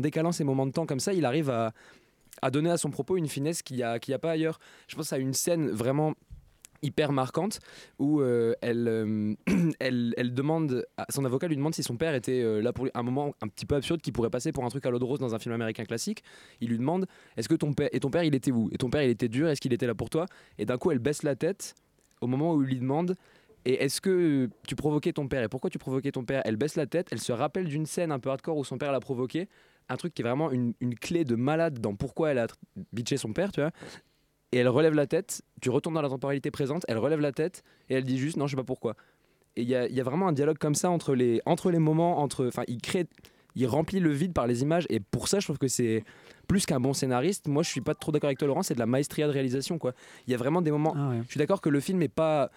[0.00, 1.72] décalant ces moments de temps comme ça, il arrive à,
[2.50, 4.58] donner à son propos une finesse qu'il n'y a, a pas ailleurs.
[4.88, 6.14] Je pense à une scène vraiment
[6.82, 7.60] hyper marquante
[7.98, 9.34] où euh, elle, euh,
[9.80, 13.02] elle, elle demande, son avocat lui demande si son père était euh, là pour un
[13.02, 15.18] moment un petit peu absurde qui pourrait passer pour un truc à l'eau de rose
[15.18, 16.22] dans un film américain classique.
[16.60, 18.68] Il lui demande est-ce que ton père et ton père il était où?
[18.72, 20.26] Et ton père il était dur Est-ce qu'il était là pour toi?
[20.58, 21.74] Et d'un coup elle baisse la tête
[22.20, 23.16] au moment où il lui demande
[23.64, 25.42] et est-ce que tu provoquais ton père?
[25.42, 26.42] Et pourquoi tu provoquais ton père?
[26.44, 28.92] Elle baisse la tête, elle se rappelle d'une scène un peu hardcore où son père
[28.92, 29.48] l'a provoqué.
[29.90, 32.46] Un truc qui est vraiment une, une clé de malade dans pourquoi elle a
[32.92, 33.72] bitché son père, tu vois.
[34.52, 37.62] Et elle relève la tête, tu retournes dans la temporalité présente, elle relève la tête
[37.88, 38.96] et elle dit juste non, je sais pas pourquoi.
[39.56, 41.70] Et il y a, il y a vraiment un dialogue comme ça entre les, entre
[41.70, 43.06] les moments, entre, enfin, il crée,
[43.54, 46.04] il remplit le vide par les images et pour ça, je trouve que c'est
[46.48, 47.46] plus qu'un bon scénariste.
[47.46, 49.78] Moi, je suis pas trop d'accord avec toi, Laurent, c'est de la maestria de réalisation,
[49.78, 49.92] quoi.
[50.26, 50.94] Il y a vraiment des moments.
[50.96, 52.50] Ah Je suis d'accord que le film est pas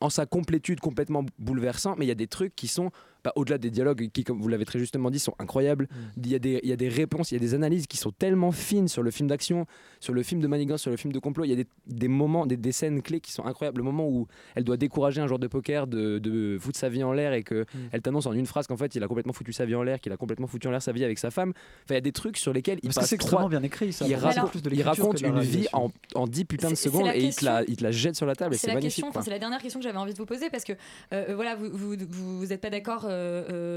[0.00, 2.90] en sa complétude complètement bouleversant, mais il y a des trucs qui sont.
[3.28, 5.88] Enfin, au-delà des dialogues qui, comme vous l'avez très justement dit, sont incroyables.
[6.16, 7.96] Il y, a des, il y a des réponses, il y a des analyses qui
[7.96, 9.66] sont tellement fines sur le film d'action,
[10.00, 11.44] sur le film de manigance, sur le film de complot.
[11.44, 13.78] Il y a des, des moments, des, des scènes clés qui sont incroyables.
[13.78, 17.02] Le moment où elle doit décourager un joueur de poker de, de foutre sa vie
[17.04, 19.52] en l'air et que elle t'annonce en une phrase qu'en fait il a complètement foutu
[19.52, 21.50] sa vie en l'air, qu'il a complètement foutu en l'air sa vie avec sa femme.
[21.84, 23.50] Enfin, il y a des trucs sur lesquels il Parce que passe c'est extrêmement trois-
[23.50, 24.06] bien écrit, ça.
[24.06, 27.34] Il, raconte, plus de il une vie en, en 10 putains de secondes et il
[27.34, 28.94] te, la, question- il te la jette sur la table C'est la magnifique.
[28.96, 29.20] question, quoi.
[29.20, 30.72] enfin, c'est la dernière question que j'avais envie de vous poser parce que
[31.12, 33.17] euh, voilà, vous vous, vous, vous êtes pas d'accord euh, euh,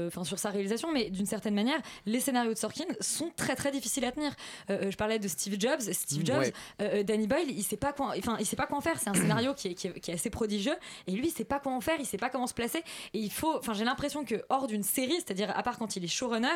[0.08, 3.70] enfin, sur sa réalisation, mais d'une certaine manière, les scénarios de Sorkin sont très très
[3.70, 4.32] difficiles à tenir.
[4.70, 6.52] Euh, je parlais de Steve Jobs, Steve Jobs, ouais.
[6.80, 8.98] euh, Danny Boyle, il sait pas quoi, enfin il sait pas quoi en faire.
[8.98, 10.74] C'est un scénario qui est, qui, est, qui est assez prodigieux
[11.06, 12.78] et lui il sait pas quoi en faire, il sait pas comment se placer
[13.14, 16.04] et il faut, enfin j'ai l'impression que hors d'une série, c'est-à-dire à part quand il
[16.04, 16.48] est showrunner,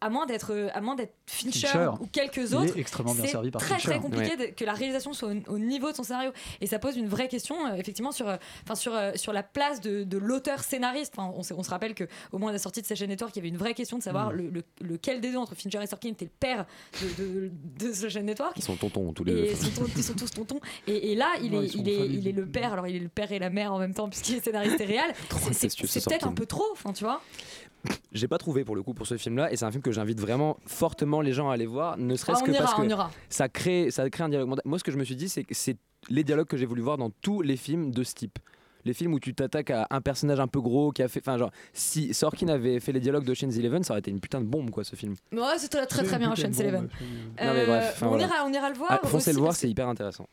[0.00, 1.90] à moins d'être euh, à moins d'être Fincher, Fincher.
[2.00, 3.88] ou quelques autres, extrêmement bien c'est servi par très Fincher.
[3.90, 4.36] très compliqué Ouais.
[4.48, 7.08] de- que la réalisation soit au, au niveau de son scénario et ça pose une
[7.08, 10.62] vraie question euh, effectivement sur euh, enfin sur euh, sur la place de, de l'auteur
[10.62, 13.06] scénariste Enfin, on, se- on se rappelle que au moment de la sortie de Session
[13.06, 14.36] Network il y avait une vraie question de savoir Mm.
[14.36, 16.66] le, le- lequel des deux entre Fincher et Sorkin était le père
[17.00, 17.50] de, de,
[17.88, 19.44] de Session Network Ils sont tontons tous les deux.
[19.44, 21.72] et ils sont, tous- ils sont tous tontons et, et là il Ouais, est ils
[21.72, 22.18] sont il est famille.
[22.18, 24.08] il est le père alors il est le père et la mère en même temps
[24.08, 27.22] puisqu'il est scénariste et Trop C'est- peut-être un peu trop enfin tu vois
[28.12, 30.20] J'ai pas trouvé pour le coup pour ce film-là et c'est un film que j'invite
[30.20, 33.34] vraiment fortement les gens à aller voir, ne serait-ce Ah, on que ira, parce que
[33.34, 34.58] ça crée ça crée un dialogue.
[34.64, 35.76] Moi, ce que je me suis dit, c'est que c'est
[36.08, 38.38] les dialogues que j'ai voulu voir dans tous les films de ce type.
[38.84, 41.36] Les films où tu t'attaques à un personnage un peu gros qui a fait, enfin
[41.38, 44.46] genre, si Sorkin avait fait les dialogues d'Ocean's Eleven, ça aurait été une putain de
[44.46, 45.14] bombe quoi ce film.
[45.32, 46.88] ouais c'était très très bien Ocean's Eleven Non,
[47.54, 48.24] mais bref, enfin, on voilà.
[48.26, 50.26] ira on ira le voir Ah, foncez le voir, c'est hyper intéressant.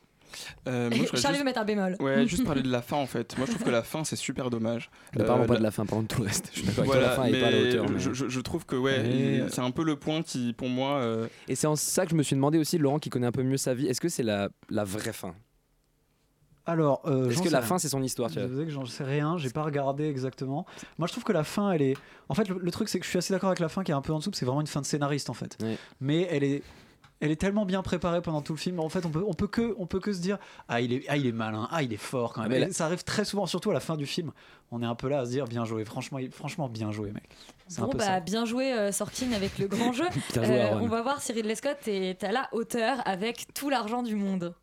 [0.68, 3.06] Euh, moi, Charlie juste- veut mettre un bémol Ouais, juste parler de la fin en
[3.06, 3.36] fait.
[3.38, 4.90] Moi je trouve que la fin c'est super dommage.
[5.16, 6.50] Ne Euh, parlons pas la- de la fin, parlons de tout le reste.
[6.52, 7.90] Je suis d'accord avec Voilà, toi, la fin est pas à la hauteur.
[7.90, 10.68] mais- Je, je- je trouve que ouais, Mais- c'est un peu le point qui pour
[10.68, 11.00] moi.
[11.00, 13.32] euh, Et c'est en ça que je me suis demandé aussi, Laurent qui connaît un
[13.32, 15.34] peu mieux sa vie, est-ce que c'est la, la vraie fin?
[16.68, 17.66] Alors, euh, Est-ce que la rien.
[17.66, 20.08] fin c'est son histoire tu Je vois sais que j'en sais rien, j'ai pas regardé
[20.08, 20.66] exactement.
[20.98, 21.96] Moi je trouve que la fin elle est.
[22.28, 23.90] En fait le, le truc c'est que je suis assez d'accord avec la fin qui
[23.90, 25.56] est un peu en dessous, c'est vraiment une fin de scénariste en fait.
[26.00, 26.62] Mais elle est.
[27.20, 28.78] Elle est tellement bien préparée pendant tout le film.
[28.78, 31.02] En fait, on peut, on peut que, on peut que se dire, ah il est,
[31.08, 32.50] ah il est malin, ah il est fort quand même.
[32.52, 34.30] Mais la- Ça arrive très souvent, surtout à la fin du film.
[34.70, 35.84] On est un peu là à se dire, bien joué.
[35.84, 37.24] Franchement, franchement bien joué, mec.
[37.76, 38.20] Un Bon peu bah ça.
[38.20, 40.04] bien joué euh, Sorkin avec le grand jeu.
[40.32, 40.84] Joué, Aaron.
[40.84, 44.54] on va voir si Ridley Scott est à la hauteur avec tout l'argent du monde.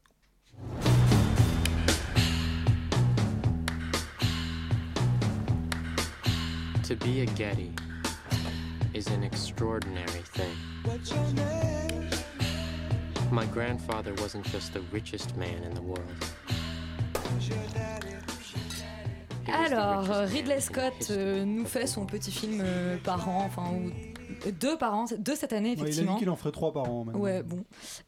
[6.87, 7.71] To be a Getty
[8.93, 10.55] is an extraordinary thing.
[13.31, 16.05] My grandfather wasn't just the richest man in the world.
[19.51, 23.89] Alors Ridley Scott euh, nous fait son petit film euh, par an, enfin ou
[24.47, 26.13] euh, deux par an, deux cette année Ouais, il a effectivement.
[26.13, 27.05] dit qu'il en ferait trois par an.
[27.05, 27.21] maintenant.
[27.21, 27.63] Ouais, bon.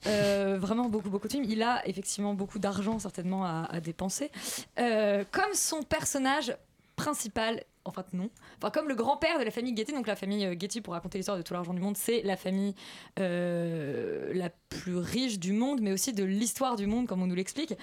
[0.07, 1.45] Euh, vraiment beaucoup, beaucoup de films.
[1.47, 4.31] Il a effectivement beaucoup d'argent certainement à, à dépenser.
[4.79, 6.55] Euh, comme son personnage
[6.95, 10.45] principal, en fait non, enfin comme le grand-père de la famille Getty, donc la famille
[10.45, 12.75] euh, Getty pour raconter l'histoire de tout l'argent du monde, c'est la famille
[13.19, 17.35] euh, la plus riche du monde, mais aussi de l'histoire du monde comme on nous
[17.35, 17.73] l'explique.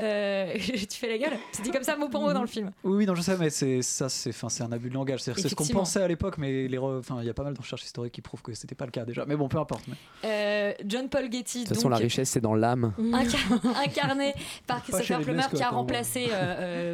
[0.00, 2.70] Euh, tu fais la gueule C'est dit comme ça mot pour mot dans le film.
[2.84, 5.20] Oui, oui, non, je sais, mais c'est ça, c'est, enfin, c'est un abus de langage.
[5.20, 7.44] C'est, c'est ce qu'on pensait à l'époque, mais les, re- enfin, il y a pas
[7.44, 9.24] mal de recherches historiques qui prouvent que c'était pas le cas déjà.
[9.26, 9.84] Mais bon, peu importe.
[9.88, 12.92] mais- Euh, John Paul Getty, De toute façon, la richesse c'est dans l'âme.
[12.98, 14.34] Inca- incarné
[14.66, 16.32] par Christopher Plummer qui a remplacé, euh,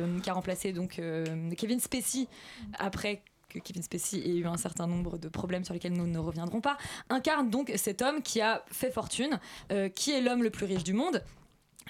[0.06, 1.24] euh, qui a remplacé donc euh,
[1.56, 2.26] Kevin Spacey
[2.78, 6.18] après que Kevin Spacey ait eu un certain nombre de problèmes sur lesquels nous ne
[6.18, 6.78] reviendrons pas,
[7.10, 9.38] incarne donc cet homme qui a fait fortune,
[9.72, 11.22] euh, qui est l'homme le plus riche du monde.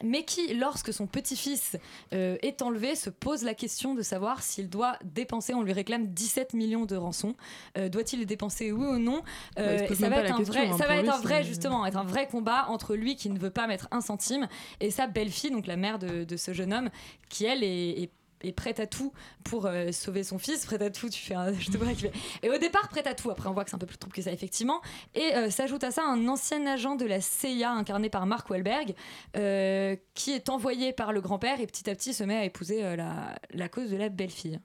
[0.03, 1.77] Mais qui, lorsque son petit-fils
[2.15, 5.53] euh, est enlevé, se pose la question de savoir s'il doit dépenser.
[5.53, 7.35] On lui réclame 17 millions de rançon.
[7.77, 9.23] Euh, Doit-il les dépenser, oui ou non?
[9.57, 11.45] Bah, pose Ça va être un question, vrai, hein, ça va être lui, un vrai
[11.45, 14.49] justement, être un vrai combat entre lui qui ne veut pas mettre un centime
[14.81, 16.89] et sa belle-fille, donc la mère de, de ce jeune homme,
[17.29, 18.11] qui elle est, est-
[18.43, 19.13] est prête à tout
[19.45, 21.53] pour euh, sauver son fils, prête à tout, tu fais un,
[22.43, 24.15] Et au départ, prête à tout, après on voit que c'est un peu plus trouble
[24.15, 24.81] que ça, effectivement.
[25.15, 28.95] Et euh, s'ajoute à ça un ancien agent de la CIA incarné par Mark Wahlberg,
[29.37, 32.97] euh, qui est envoyé par le grand-père et petit à petit se met à épouser
[32.97, 34.61] la, la cause de la belle-fille.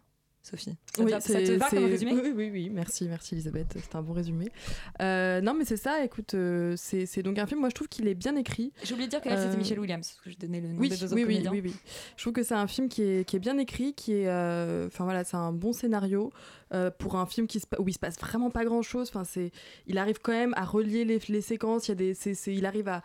[0.47, 2.11] Sophie, ça, Oui, te, ça te c'est- va comme c'est- résumé?
[2.13, 4.51] Oui, oui, oui, merci, merci Elisabeth, c'était un bon résumé.
[5.01, 7.87] Euh, non, mais c'est ça, écoute, euh, c'est c'est donc un film, moi je trouve
[7.87, 8.71] qu'il est bien écrit.
[8.83, 10.79] J'ai oublié de dire qu'elle c'était Euh, Michelle Williams, parce que je donnais le nom
[10.79, 11.51] Oui, des deux autres oui, oui, comédiens.
[11.51, 11.73] oui, oui.
[12.15, 14.85] Je trouve que c'est un film qui est, qui est bien écrit, qui est, euh,
[14.85, 16.31] enfin voilà, c'est un bon scénario
[16.73, 19.07] euh, pour un film qui se, où il se passe vraiment pas grand chose.
[19.09, 19.51] Enfin, c'est,
[19.87, 21.87] il arrive quand même à relier les, les séquences.
[21.87, 23.01] Il y a des, c'est, c'est- il arrive à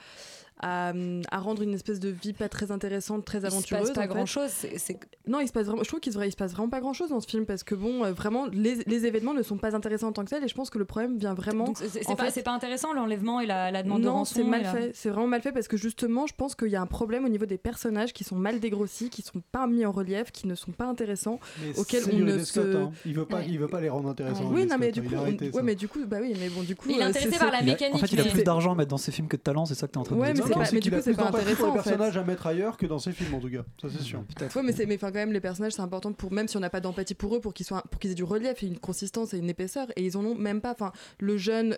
[0.62, 0.92] à,
[1.30, 3.86] à rendre une espèce de vie pas très intéressante, très Il se aventureuse.
[3.88, 4.08] passe pas en fait.
[4.10, 4.50] grand chose.
[4.50, 5.82] C'est Non, il se passe vraiment.
[5.82, 7.62] Je trouve qu'il se, il se passe vraiment pas grand chose dans ce film parce
[7.64, 10.44] que bon, euh, vraiment, les, les événements ne sont pas intéressants en tant que tels
[10.44, 11.64] et je pense que le problème vient vraiment.
[11.64, 14.34] Donc, c'est pas, fait- c'est pas intéressant l'enlèvement et la, la demande de non, rançon.
[14.34, 14.90] c'est mal la- fait.
[14.94, 17.30] C'est vraiment mal fait parce que justement, je pense qu'il y a un problème au
[17.30, 20.54] niveau des personnages qui sont mal dégrossis, qui sont pas mis en relief, qui ne
[20.54, 21.40] sont pas intéressants,
[21.78, 22.44] auxquels on ne se.
[22.44, 22.92] Scott, hein.
[23.06, 24.50] Il veut pas, il veut pas les rendre intéressants.
[24.50, 25.24] Oui, non, mais du il coup, a on-
[25.56, 26.88] ouais, mais du coup, bah oui, mais bon, du coup.
[26.90, 28.72] Il est euh, intéressé par la Il a- mécanique, en fait, il a plus d'argent
[28.72, 30.16] à mettre dans ses films que de talent, c'est ça que tu es en train
[30.16, 30.44] de Ouais, dire.
[30.46, 31.82] c'est pas- C'est mais du a coup, c'est pas intéressant, en fait.
[31.82, 33.64] personnages à mettre ailleurs que dans ses films en tout cas.
[33.80, 34.20] Ça c'est sûr.
[34.54, 36.60] Ouais, mais c'est, mais enfin, quand même, les personnages, c'est important pour même si on
[36.60, 38.78] n'a pas d'empathie pour eux, pour qu'ils soient, pour qu'ils aient du relief et une
[38.78, 40.72] consistance et une épaisseur, et ils en ont même pas.
[40.72, 41.76] Enfin, le jeune.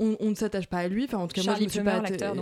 [0.00, 1.04] On, on ne s'attache pas à lui.
[1.04, 2.08] Enfin, en tout cas, Charlie moi, je me suis Plummer, pas.
[2.08, 2.34] l'acteur,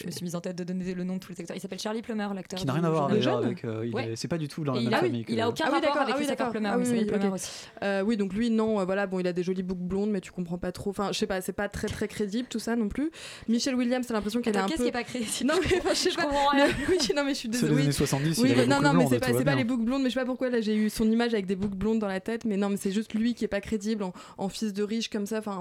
[0.00, 1.56] je me suis mise en tête de donner le nom de tous les acteurs.
[1.56, 2.58] Il s'appelle Charlie Plummer, l'acteur.
[2.58, 3.44] Qui n'a rien à voir jeune.
[3.44, 3.64] avec.
[3.64, 4.12] euh, il Ouais.
[4.12, 5.24] est- C'est pas du tout dans la même il a- famille.
[5.28, 6.50] il a aucun Ah oui, rapport d'accord, avec ah oui, Christopher d'accord.
[6.52, 7.50] Plummer, Ah oui, Plummer aussi.
[7.82, 10.20] Euh, oui, donc lui, non, euh, voilà, bon, il a des jolies boucles blondes, mais
[10.20, 10.90] tu comprends pas trop.
[10.90, 13.10] Enfin, je sais pas, c'est pas très très crédible tout ça non plus.
[13.48, 14.84] Michelle Williams, t'as l'impression qu'elle est un qu'est-ce peu.
[14.84, 15.30] qui est pas crédible?
[15.44, 16.22] Non, mais je sais pas.
[16.22, 16.66] comprends rien.
[16.68, 17.70] Mais- oui, non, mais je suis C'est désolée.
[17.72, 19.64] les Oui, années 70, oui, il avait mais- non, non, mais c'est pas, c'est les
[19.64, 21.76] boucles blondes, mais je sais pas pourquoi là j'ai eu son image avec des boucles
[21.76, 24.12] blondes dans la tête, mais non, mais c'est juste lui qui est pas crédible en,
[24.38, 25.38] en fils de riche comme ça.
[25.38, 25.60] Enfin,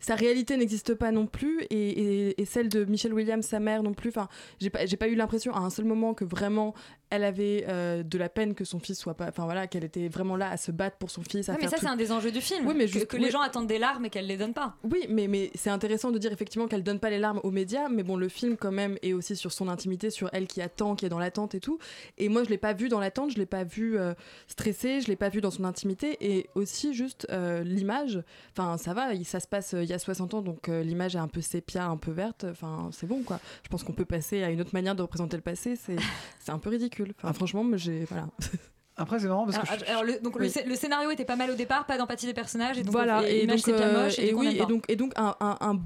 [0.00, 1.88] sa réalité n'existe pas non plus, et,
[2.30, 4.10] et- et celle de Michelle Williams, sa mère non plus.
[4.10, 4.28] Enfin,
[4.60, 6.74] j'ai pas, j'ai pas eu l'impression à un seul moment que vraiment
[7.10, 9.28] elle avait euh, de la peine que son fils soit pas.
[9.28, 11.48] Enfin voilà, qu'elle était vraiment là à se battre pour son fils.
[11.48, 12.66] À mais ça, tout- c'est un des enjeux du film.
[12.66, 13.30] Oui, mais que, juste- que les oui.
[13.30, 14.74] gens attendent des larmes et qu'elle les donne pas.
[14.82, 17.88] Oui, mais, mais c'est intéressant de dire effectivement qu'elle donne pas les larmes aux médias,
[17.88, 20.96] mais bon, le film quand même est aussi sur son intimité, sur elle qui attend,
[20.96, 21.78] qui est dans l'attente et tout.
[22.18, 24.14] Et moi, je l'ai pas vu dans l'attente, je l'ai pas vu euh,
[24.48, 28.20] stressée, je l'ai pas vu dans son intimité, et aussi juste euh, l'image.
[28.56, 30.82] Enfin, ça va, il- ça se passe euh, il y a 60 ans, donc euh,
[30.82, 32.46] l'image est un peu sépia, un peu verte.
[32.50, 33.38] Enfin, c'est bon quoi.
[33.64, 35.76] Je pense qu'on peut passer à une autre manière de représenter le passé.
[35.76, 35.96] C'est
[36.40, 37.12] c'est un peu ridicule.
[37.18, 38.28] Enfin, franchement, moi, j'ai voilà.
[38.98, 39.66] Après, c'est marrant parce que.
[39.68, 40.50] Alors, je- alors, le, donc, le, Oui.
[40.50, 43.28] scé- le scénario était pas mal au départ, pas d'empathie des personnages, et donc voilà
[43.28, 45.78] et, donc euh, moche, et, et oui et donc et donc un, un, un,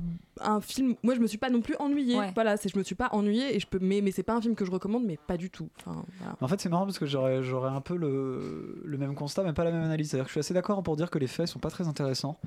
[0.43, 2.31] un film moi je me suis pas non plus ennuyée Ouais.
[2.35, 4.41] voilà c'est je me suis pas ennuyée et je peux mais mais c'est pas un
[4.41, 6.37] film que je recommande mais pas du tout enfin voilà.
[6.41, 9.53] En fait, c'est marrant parce que j'aurais, j'aurais un peu le, le même constat, mais
[9.53, 10.11] pas la même analyse.
[10.11, 12.39] C'est-à-dire que je suis assez d'accord pour dire que les faits sont pas très intéressants,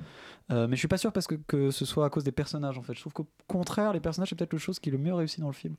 [0.50, 2.76] Euh, mais je suis pas sûr parce que, que ce soit à cause des personnages.
[2.78, 4.98] En fait, je trouve qu'au contraire, les personnages c'est peut-être le chose qui est le
[4.98, 5.76] mieux réussi dans le film,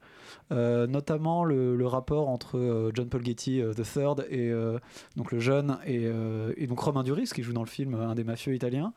[0.51, 4.79] Euh, notamment le, le rapport entre euh, John Paul Getty euh, the Third et euh,
[5.15, 8.15] donc le jeune et, euh, et donc Romain Duris qui joue dans le film un
[8.15, 8.93] des mafieux italiens.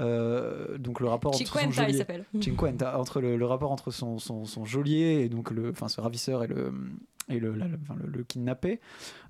[0.00, 2.24] Euh, donc le rapport entre son il geôlier- s'appelle.
[2.40, 6.00] Cinquanta, entre le, le rapport entre son, son, son geôlier et donc le, enfin ce
[6.00, 6.72] ravisseur et le
[7.28, 8.80] et le, la- le- enfin, le- le kidnappé,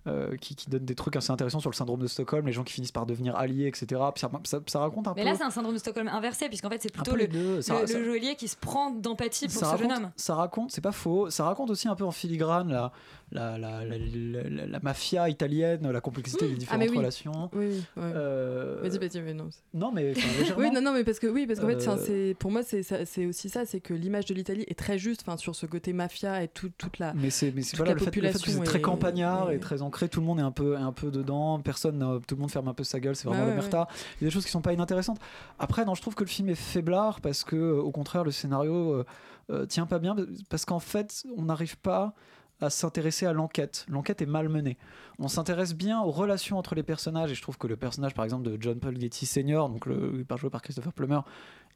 [0.07, 2.65] euh, qui, qui donne des trucs assez intéressants sur le syndrome de Stockholm, les gens
[2.65, 3.87] qui finissent par devenir alliés, etc.
[4.15, 5.29] Puis ça, ça- ça raconte un Mais peu.
[5.29, 7.81] là, c'est un syndrome de Stockholm inversé, puisqu'en fait, c'est plutôt le, les deux, ça-
[7.81, 10.11] le, ça- le geôlier qui se prend d'empathie pour ce raconte, jeune homme.
[10.17, 12.93] ça raconte, c'est pas faux, ça raconte aussi un peu en filigrane la,
[13.33, 16.97] la, la, la, la- la- la mafia italienne, la complexité des ah différentes mais oui
[16.99, 17.51] relations.
[17.53, 18.13] oui, oui ouais.
[18.15, 20.15] Euh, vas-y vas-y mais non Non, mais
[20.57, 23.27] oui non non mais parce que oui parce qu'en fait Euh, c'est pour moi c'est
[23.27, 26.43] aussi ça c'est que l'image de l'Italie est très juste enfin sur ce côté mafia
[26.43, 28.53] et tout, toute la Mais c'est mais voilà, la le fait, le fait que population
[28.63, 30.79] c'est très est- campagnard est- et très ancré, tout le monde est un peu, est
[30.79, 33.49] un peu dedans, personne, tout le monde ferme un peu sa gueule, c'est vraiment Bah
[33.51, 33.89] ouais, l'omerta.
[34.21, 35.19] Il y a des choses qui sont pas inintéressantes.
[35.59, 38.31] Après, non, je trouve que le film est faiblard parce que, euh, au contraire, le
[38.31, 39.05] scénario euh,
[39.51, 40.15] euh, tient pas bien
[40.51, 42.15] parce qu'en fait, on n'arrive pas
[42.61, 43.87] à s'intéresser à l'enquête.
[43.89, 44.77] L'enquête est mal menée.
[45.21, 48.25] On s'intéresse bien aux relations entre les personnages et je trouve que le personnage, par
[48.25, 51.21] exemple, de John Paul Getty Senior, donc le, joué par Christopher Plummer,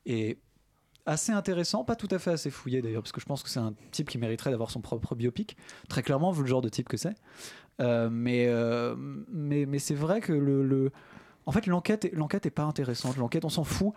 [0.06, 0.38] est
[1.06, 3.60] assez intéressant, pas tout à fait assez fouillé d'ailleurs, parce que je pense que c'est
[3.60, 5.56] un type qui mériterait d'avoir son propre biopic,
[5.88, 7.14] très clairement, vu le genre de type que c'est.
[7.80, 8.94] Euh, mais euh,
[9.28, 10.92] mais, mais c'est vrai que le, le-
[11.46, 13.16] en fait l'enquête l'enquête pas intéressante.
[13.16, 13.92] L'enquête, on s'en fout.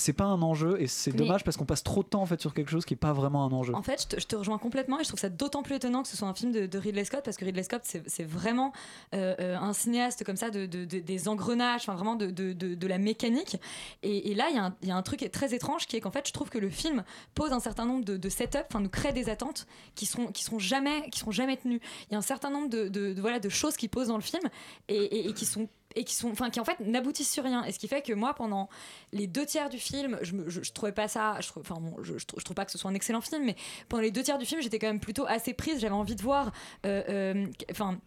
[0.00, 2.40] C'est pas un enjeu et c'est dommage parce qu'on passe trop de temps en fait
[2.40, 3.74] sur quelque chose qui est pas vraiment un enjeu.
[3.74, 6.02] En fait, je te, je te rejoins complètement et je trouve ça d'autant plus étonnant
[6.02, 8.24] que ce soit un film de, de Ridley Scott parce que Ridley Scott, c'est c'est
[8.24, 8.72] vraiment
[9.14, 12.52] euh, euh, un cinéaste comme ça de, de- de- des engrenages, enfin vraiment de, de-
[12.54, 13.58] de- de la mécanique.
[14.02, 15.96] Et, et là, il y, a un- il y a un truc très étrange qui
[15.96, 18.58] est qu'en fait, je trouve que le film pose un certain nombre de, de setups,
[18.68, 21.80] enfin nous crée des attentes qui seront, qui seront jamais, qui seront jamais tenues.
[22.08, 24.42] Il y a un certain nombre de, voilà, de choses qui posent dans le film
[24.88, 27.64] et, et- et qui sont et qui sont enfin qui en fait n'aboutissent sur rien.
[27.64, 28.68] Et ce qui fait que moi pendant
[29.12, 32.14] les deux tiers du film je, me, je, trouvais pas ça je, enfin bon, je,
[32.18, 33.56] je trouve pas que ce soit un excellent film mais
[33.88, 35.80] pendant les deux tiers du film j'étais quand même plutôt assez prise.
[35.80, 36.52] J'avais envie de voir
[36.86, 37.98] euh, euh, enfin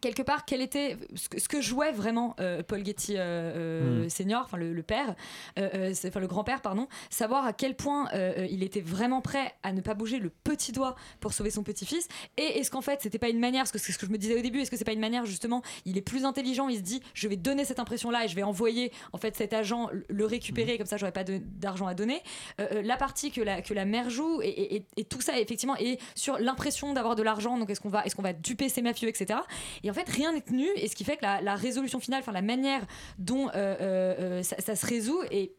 [0.00, 4.08] quelque part quel était ce que, jouait vraiment euh, Paul Getty euh, euh, Mm.
[4.10, 5.14] senior enfin le, le père
[5.58, 8.08] euh, enfin le grand-père pardon savoir à quel point
[8.50, 12.08] il était vraiment prêt à ne pas bouger le petit doigt pour sauver son petit-fils.
[12.36, 14.18] Et est-ce qu'en fait c'était pas une manière parce que c'est ce que je me
[14.18, 16.76] disais au début est-ce que c'est pas une manière justement il est plus intelligent il
[16.78, 19.52] se dit je vais donner cette impression là et je vais envoyer en fait cet
[19.52, 22.22] agent le- récupérer comme ça j'aurai pas d'argent à donner.
[22.58, 25.76] La partie que la que la mère joue et, et- et- et tout ça effectivement
[25.76, 28.82] est sur l'impression d'avoir de l'argent donc est-ce qu'on va est-ce qu'on va duper ces
[28.82, 29.40] mafieux etc
[29.82, 32.20] et en fait rien n'est tenu et ce qui fait que la, la résolution finale
[32.20, 32.82] enfin la manière
[33.18, 35.52] dont euh, euh, euh, ça, ça se résout est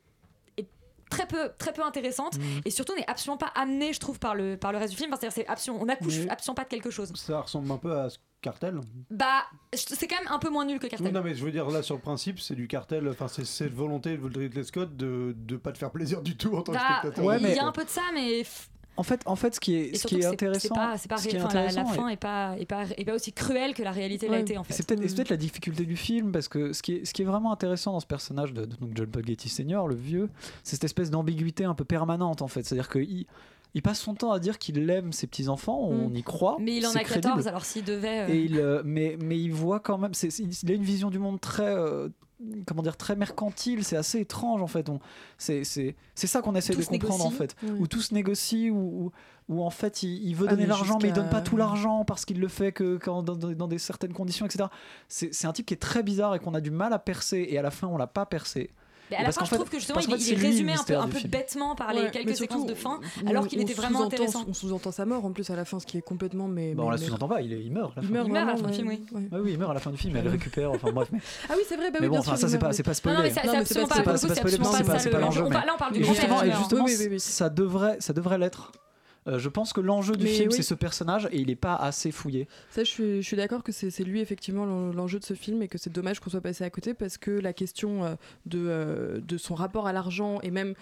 [1.10, 2.62] très peu, très peu intéressante Mhm.
[2.66, 5.12] et surtout n'est absolument pas amenée, je trouve, par le, par le reste du film.
[5.14, 7.12] Enfin, c'est-à-dire, c'est absolument, on accouche Mais- absolument pas de quelque chose.
[7.14, 8.80] Ça ressemble un peu à ce cartel.
[9.12, 9.44] Bah,
[9.76, 11.06] c'est quand même un peu moins nul que Cartel.
[11.06, 13.08] Oui, non, mais je veux dire, là, sur le principe, c'est du cartel.
[13.10, 16.56] Enfin, c'est cette volonté de Ridley Scott de ne pas te faire plaisir du tout
[16.58, 17.26] en tant que Bah, spectateur.
[17.26, 18.44] Ouais, il mais- y a un peu de ça, mais
[18.96, 21.54] En fait, en fait, ce qui est, ce qui est que intéressant, c'est pas, enfin,
[21.72, 24.40] la, fin et- est pas, est pas, est pas aussi cruelle que la réalité l'a
[24.40, 24.74] été en fait.
[24.74, 27.24] C'est peut-être c'est peut-être la difficulté du film parce que ce qui est, ce qui
[27.24, 30.30] est vraiment intéressant dans ce personnage de, de donc John Poggetti Senior, le vieux,
[30.64, 32.64] c'est cette espèce d'ambiguïté un peu permanente en fait.
[32.64, 33.26] C'est-à-dire qu'il
[33.76, 36.16] il passe son temps à dire qu'il aime ses petits enfants, on Mm.
[36.18, 36.58] y croit.
[36.60, 37.48] Mais il en a 14, crédible.
[37.50, 38.20] alors s'il devait.
[38.20, 41.18] euh, Et il, euh, mais, mais il voit quand même, il a une vision du
[41.18, 42.10] monde très, euh,
[42.68, 43.84] comment dire, très mercantile.
[43.84, 44.90] C'est assez étrange en fait.
[44.90, 45.00] On,
[45.38, 47.56] c'est, c'est, c'est ça qu'on essaie de comprendre en fait.
[47.80, 49.12] Où tout se négocie, où,
[49.50, 51.58] où, où, en fait il, il veut Ah, donner l'argent, mais il donne pas tout
[51.58, 54.66] l'argent parce qu'il le fait que quand, dans, dans- des certaines conditions, etc.
[55.08, 57.46] C'est, c'est un type qui est très bizarre et qu'on a du mal à percer.
[57.50, 58.70] Et à la fin, on l'a pas percé.
[59.14, 60.84] Mais à la parce fin, je fait- trouve que justement, il, il est résumé un
[60.84, 63.62] peu, un bêtement par Ouais, les quelques surtout, séquences de fin, on- alors qu'il on
[63.62, 64.44] était vraiment intéressant.
[64.48, 66.48] On sous-entend sa mort en plus à la fin, ce qui est complètement.
[66.48, 67.92] Mais, Bon, on mais- la sous-entend pas, il, meurt.
[67.98, 68.14] à la Il fin.
[68.14, 69.06] meurt Il meurt à la fin du film, oui.
[69.12, 69.22] Ouais.
[69.32, 70.72] Ouais, oui, il meurt à la fin du film, elle récupère.
[70.72, 71.20] Enfin bref, mais.
[71.50, 73.18] Ah oui, c'est vrai, bah mais bon, enfin, ça c'est pas, spoilé.
[73.18, 74.18] non, mais c'est absolument pas- spoilé,
[75.00, 75.44] c'est pas le- l'enjeu.
[75.46, 76.40] On Là, on parle du Et justement,
[77.20, 78.72] ça devrait l'être.
[79.28, 80.56] Euh, je pense que l'enjeu du Mais film, oui.
[80.56, 82.48] c'est ce personnage et il est pas assez fouillé.
[82.70, 85.62] Ça, je suis, je suis d'accord que c'est lui effectivement l'en- l'enjeu de ce film
[85.62, 88.60] et que c'est dommage qu'on soit passé à côté parce que la question euh, de,
[88.68, 90.74] euh, de son rapport à l'argent et même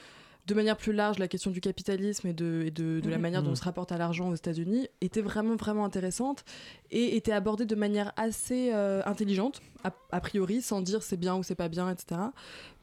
[0.52, 3.42] de manière plus large la question du capitalisme et de, et de, de la manière
[3.42, 6.44] dont on se rapporte à l'argent aux États-Unis était vraiment vraiment intéressante
[6.92, 11.36] et était abordée de manière assez euh, intelligente a, a priori sans dire c'est bien
[11.36, 12.22] ou c'est pas bien etc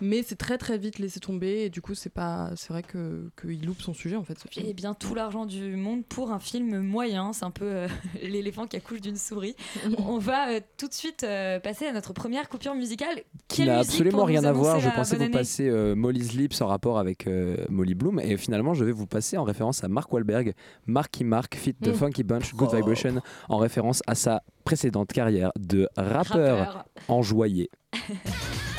[0.00, 3.30] mais c'est très très vite laissé tomber et du coup c'est pas c'est vrai que
[3.40, 6.30] qu'il loupe son sujet en fait ce film Et bien tout l'argent du monde pour
[6.30, 7.88] un film moyen, c'est un peu euh,
[8.22, 9.56] l'éléphant qui accouche d'une souris.
[9.98, 13.22] On va euh, tout de suite euh, passer à notre première coupure musicale.
[13.48, 14.78] qui n'a absolument rien à voir.
[14.80, 18.74] Je pensais vous passer euh, Molly's Lips en rapport avec euh, Molly Bloom et finalement
[18.74, 20.54] je vais vous passer en référence à Mark Wahlberg,
[20.86, 21.94] Marky Mark fit The Mm.
[21.94, 22.76] Funky Bunch Good Oh.
[22.76, 26.84] Vibration en référence à sa précédente carrière de rappeur Rappeur.
[27.08, 27.70] enjoyé.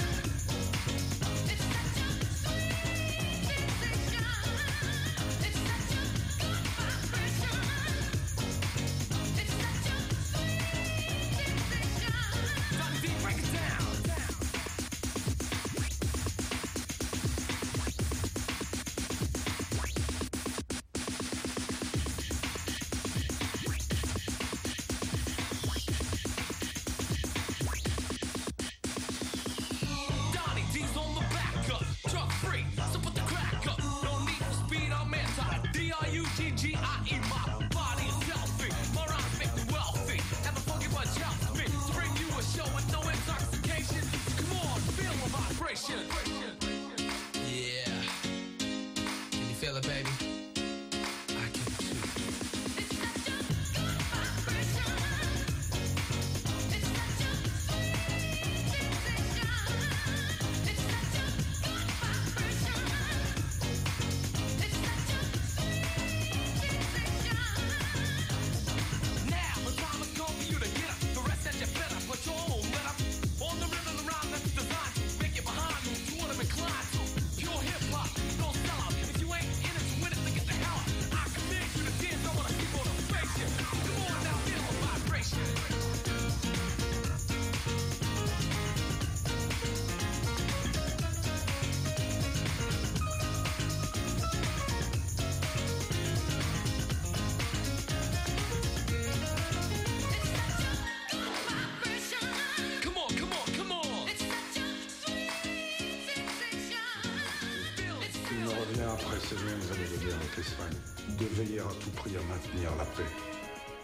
[108.94, 110.78] après ces longues années de guerre avec l'Espagne,
[111.18, 113.10] de veiller à tout prix à maintenir la paix.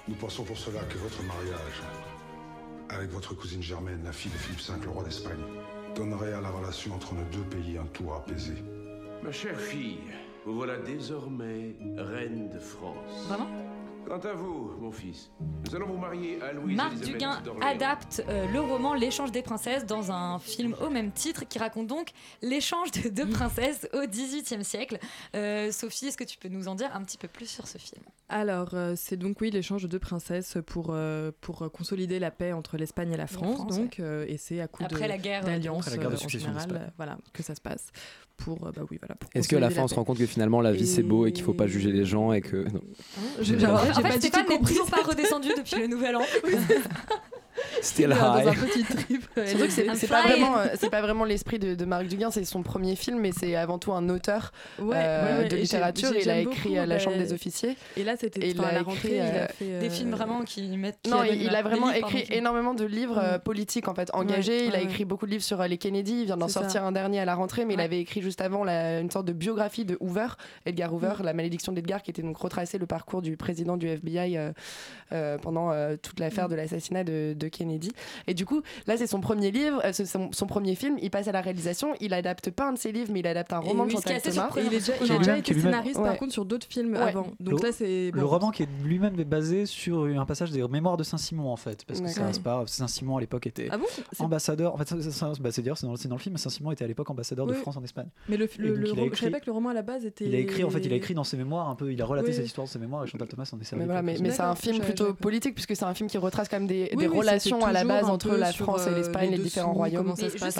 [0.07, 1.81] Nous pensons pour cela que votre mariage
[2.89, 5.41] avec votre cousine Germaine, la fille de Philippe V, le roi d'Espagne,
[5.95, 8.53] donnerait à la relation entre nos deux pays un tour apaisé.
[9.23, 9.99] Ma chère fille,
[10.45, 13.27] vous voilà désormais reine de France.
[13.27, 13.64] Vraiment?
[14.07, 15.31] Quant à vous, mon fils,
[15.65, 19.41] nous allons vous marier à Louise Marc Elisabeth Duguin adapte euh, le roman L'échange des
[19.41, 22.11] princesses dans un film au même titre qui raconte donc
[22.43, 24.99] l'échange de deux princesses au XVIIIe siècle.
[25.35, 27.79] Euh, Sophie, est-ce que tu peux nous en dire un petit peu plus sur ce
[27.79, 28.03] film?
[28.29, 32.53] Alors, euh, c'est donc oui l'échange de deux princesses pour, euh, pour consolider la paix
[32.53, 35.17] entre l'Espagne et la France, France, donc, euh, et c'est à coup Après de- la
[35.17, 37.87] guerre, d'alliance Après la guerre de en général, voilà, que ça se passe.
[38.37, 40.59] Pour, bah oui, voilà, pour Est-ce qu'à la fin on se rend compte que finalement
[40.59, 42.81] la vie c'est beau et qu'il faut pas juger les gens et que non.
[43.95, 46.15] J'ai- En j'ai fait, pas du tout n'est compris toujours pas redescendu depuis le nouvel
[46.15, 46.21] an.
[47.81, 48.59] Still dans un high.
[48.59, 49.23] petit trip.
[49.45, 52.43] Surtout que c'est pas vraiment, euh, c'est pas vraiment l'esprit de, de Marc Duguin, c'est
[52.45, 56.09] son premier film, mais c'est avant tout un auteur Ouais, euh, ouais, ouais, de littérature.
[56.19, 57.75] Il a écrit beaucoup, euh, La Chambre des officiers.
[57.97, 59.65] Et là, c'était enfin, la écrit, rentrée, il euh, a fait.
[59.79, 60.99] Des euh, films vraiment qui mettent.
[61.03, 62.35] qui Non, il, a vraiment livres, écrit pardon.
[62.37, 64.61] énormément de livres euh, politiques en fait engagés.
[64.63, 66.21] Ouais, il a écrit beaucoup de livres sur euh, les Kennedy.
[66.21, 66.61] Il vient d'en ça.
[66.61, 69.25] sortir un dernier à la rentrée, mais il avait écrit juste avant la- une sorte
[69.25, 70.27] de biographie de Hoover,
[70.65, 71.23] Edgar Hoover, Mm.
[71.23, 74.51] La malédiction d'Edgar, qui était donc retracé le parcours du président du FBI euh,
[75.13, 76.51] euh, pendant euh, toute l'affaire Mm.
[76.51, 77.91] de l'assassinat de, de Kennedy.
[78.27, 80.97] Et du coup, là, c'est son premier livre, euh, son, son premier film.
[81.01, 81.93] Il passe à la réalisation.
[82.01, 84.21] Il adapte pas un de ses livres, mais il adapte un roman oui, de Chantal
[84.21, 84.49] Thomas.
[84.57, 86.17] Il est déjà- il a déjà été scénariste par Ouais.
[86.17, 86.99] contre sur d'autres films Ouais.
[86.99, 87.27] avant.
[87.39, 88.11] Donc le, là, c'est.
[88.11, 91.55] le roman qui est lui-même est basé sur un passage des mémoires de Saint-Simon en
[91.55, 92.33] fait, parce que ça D'accord.
[92.33, 93.77] c'est pas Saint-Simon à l'époque était Ah
[94.19, 94.73] ambassadeur.
[94.73, 94.93] En fait,
[95.39, 96.37] bah, c'est dire c'est dans, le film.
[96.37, 97.53] Saint-Simon était à l'époque ambassadeur de.
[97.55, 98.07] France en Espagne.
[98.27, 100.25] Mais le, je savais pas que le roman à la base était.
[100.25, 101.91] Il a écrit en fait, il a écrit dans ses mémoires un peu.
[101.91, 103.85] Il a relaté cette histoire de ses mémoires et Chantal Thomas en est servi.
[103.85, 106.89] Mais, c'est un film plutôt politique puisque c'est un film qui retrace quand même des,
[107.07, 107.34] relations
[107.65, 110.03] à la base entre la France et euh, l'Espagne, les les différents royaumes.
[110.03, 110.57] comment ça se passe.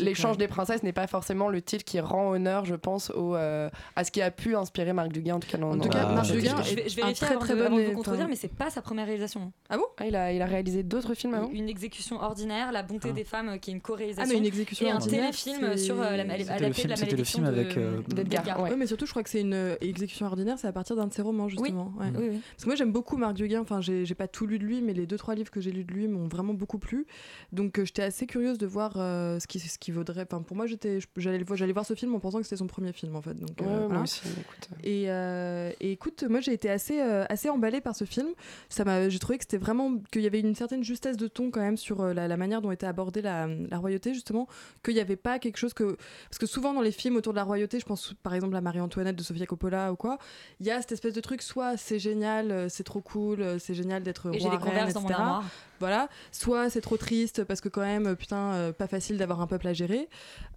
[0.00, 0.36] L'échange ouais.
[0.38, 4.04] des princesses n'est pas forcément le titre qui rend honneur, je pense, au, euh, à
[4.04, 5.58] ce qui a pu inspirer Marc Duguay, en tout cas.
[5.62, 6.62] En tout cas, Marc histoire.
[6.64, 8.28] Je vais, je vais Un vérifier très, avant, très de, bon avant de vous contredire,
[8.28, 9.52] mais c'est pas sa première réalisation.
[9.68, 9.76] Ah,
[10.06, 11.50] il, a, il a réalisé d'autres films avant?
[11.50, 13.14] Une exécution ordinaire, La bonté Ah.
[13.14, 14.24] des femmes, qui est une co-réalisation.
[14.28, 17.42] Ah, mais une exécution et un ordinaire, téléfilm sur euh, la, la c'était le malédiction
[17.42, 18.60] film de- avec, d'Edgar.
[18.62, 21.12] Ouais, mais surtout, je crois que c'est une exécution ordinaire, c'est à partir d'un de
[21.12, 21.92] ses romans, justement.
[21.98, 22.40] Oui, oui.
[22.52, 23.60] Parce que moi, j'aime beaucoup Marc Duguin.
[23.60, 25.84] Enfin, j'ai pas tout lu de lui, mais les deux, trois livres que j'ai lus
[25.90, 27.06] de lui m'ont vraiment beaucoup plu.
[27.52, 30.22] Donc, euh, j'étais assez curieuse de voir euh, ce, qui, ce qui vaudrait.
[30.30, 32.56] Enfin, pour moi, j'étais, j'allais le voir- j'allais voir ce film en pensant que c'était
[32.56, 33.34] son premier film, en fait.
[33.34, 34.02] Donc, euh, Ouais, moi voilà.
[34.02, 34.68] aussi, écoute.
[34.84, 38.28] Et, euh, et écoute, moi j'ai été assez, euh, assez emballée par ce film.
[38.68, 41.50] Ça m'a, j'ai trouvé que c'était vraiment qu'il y avait une certaine justesse de ton
[41.50, 44.46] quand même sur euh, la, la manière dont était abordée la, la royauté justement,
[44.84, 45.96] qu'il n'y avait pas quelque chose que
[46.28, 48.60] parce que souvent dans les films autour de la royauté, je pense par exemple à
[48.60, 50.18] Marie-Antoinette de Sofia Coppola ou quoi,
[50.60, 54.02] il y a cette espèce de truc soit c'est génial, c'est trop cool, c'est génial
[54.02, 55.20] d'être Et j'ai roi, des converses dans mon etc.
[55.20, 55.44] armoire.
[55.80, 59.40] Voilà, soit c'est trop triste parce que quand même, euh, putain, euh, pas facile d'avoir
[59.40, 60.08] un peuple à gérer.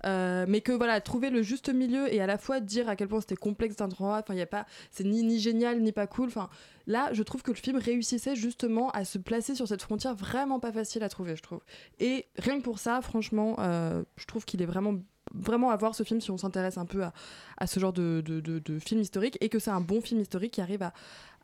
[0.05, 3.07] Euh, mais que voilà, trouver le juste milieu et à la fois dire à quel
[3.07, 5.93] point c'était complexe d'un droit, enfin, il y a pas, c'est ni, ni génial ni
[5.93, 6.27] pas cool.
[6.27, 6.49] Enfin,
[6.87, 10.59] là, je trouve que le film réussissait justement à se placer sur cette frontière vraiment
[10.59, 11.61] pas facile à trouver, je trouve.
[12.01, 14.95] Et rien que pour ça, franchement, je trouve qu'il est vraiment
[15.33, 17.13] vraiment à voir ce film si on s'intéresse un peu à,
[17.57, 20.19] à ce genre de, de, de- de film historique et que c'est un bon film
[20.19, 20.93] historique qui arrive à,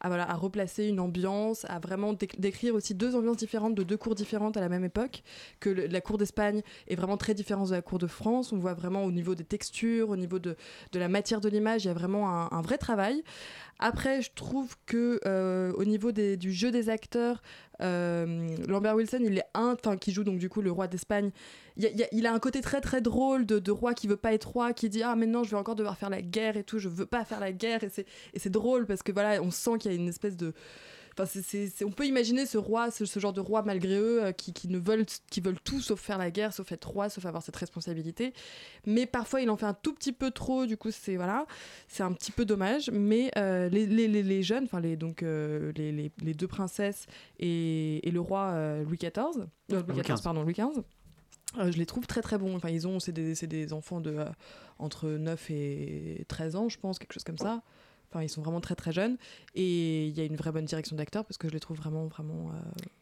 [0.02, 4.16] à, replacer une ambiance, à vraiment déc- décrire aussi deux ambiances différentes de deux cours
[4.16, 5.24] différentes à la même époque,
[5.60, 8.74] que la cour d'Espagne est vraiment très différente de la cour de France, on voit
[8.74, 10.56] vraiment au niveau des textures, au niveau de,
[10.91, 13.24] de la matière de l'image, il y a vraiment un, un vrai travail.
[13.80, 17.41] Après, je trouve que euh, au niveau des- du jeu des acteurs,
[17.82, 21.32] euh, Lambert Wilson, il est un, enfin qui joue donc du coup le roi d'Espagne.
[21.80, 23.72] Il, y a- il y a, il a un côté très très drôle de, de
[23.72, 26.10] roi qui veut pas être roi, qui dit ah maintenant je vais encore devoir faire
[26.12, 28.86] la guerre et tout, je veux pas faire la guerre et c'est et c'est drôle
[28.86, 30.54] parce que voilà on sent qu'il y a une espèce de
[31.18, 33.98] Enfin, c'est- c'est- c'est- on peut imaginer ce roi, ce, ce genre de roi malgré
[34.00, 36.88] eux, euh, qui, qui ne veulent, qui veulent tout sauf faire la guerre, sauf être
[36.90, 38.32] roi, sauf avoir cette responsabilité.
[38.86, 40.66] Mais parfois, il en fait un tout petit peu trop.
[40.66, 41.46] Du coup, c'est voilà,
[41.90, 42.90] c'est un petit peu dommage.
[42.94, 46.48] Mais euh, les, les, les, les jeunes, enfin les donc euh, les, les, les deux
[46.48, 47.06] princesses
[47.38, 48.56] et, et le roi
[48.86, 49.46] Louis XIV,
[49.82, 50.84] Louis XIV, pardon, Louis XV.
[51.58, 52.56] Euh, je les trouve très très bons.
[52.56, 54.26] Enfin, ils ont, c'est des, des enfants de euh,
[54.78, 57.62] entre 9 et 13 ans, je pense, quelque chose comme ça.
[58.12, 59.18] Enfin, ils sont vraiment très très jeunes
[59.55, 62.07] et il y a une vraie bonne direction d'acteurs parce que je les trouve vraiment
[62.07, 62.60] vraiment euh,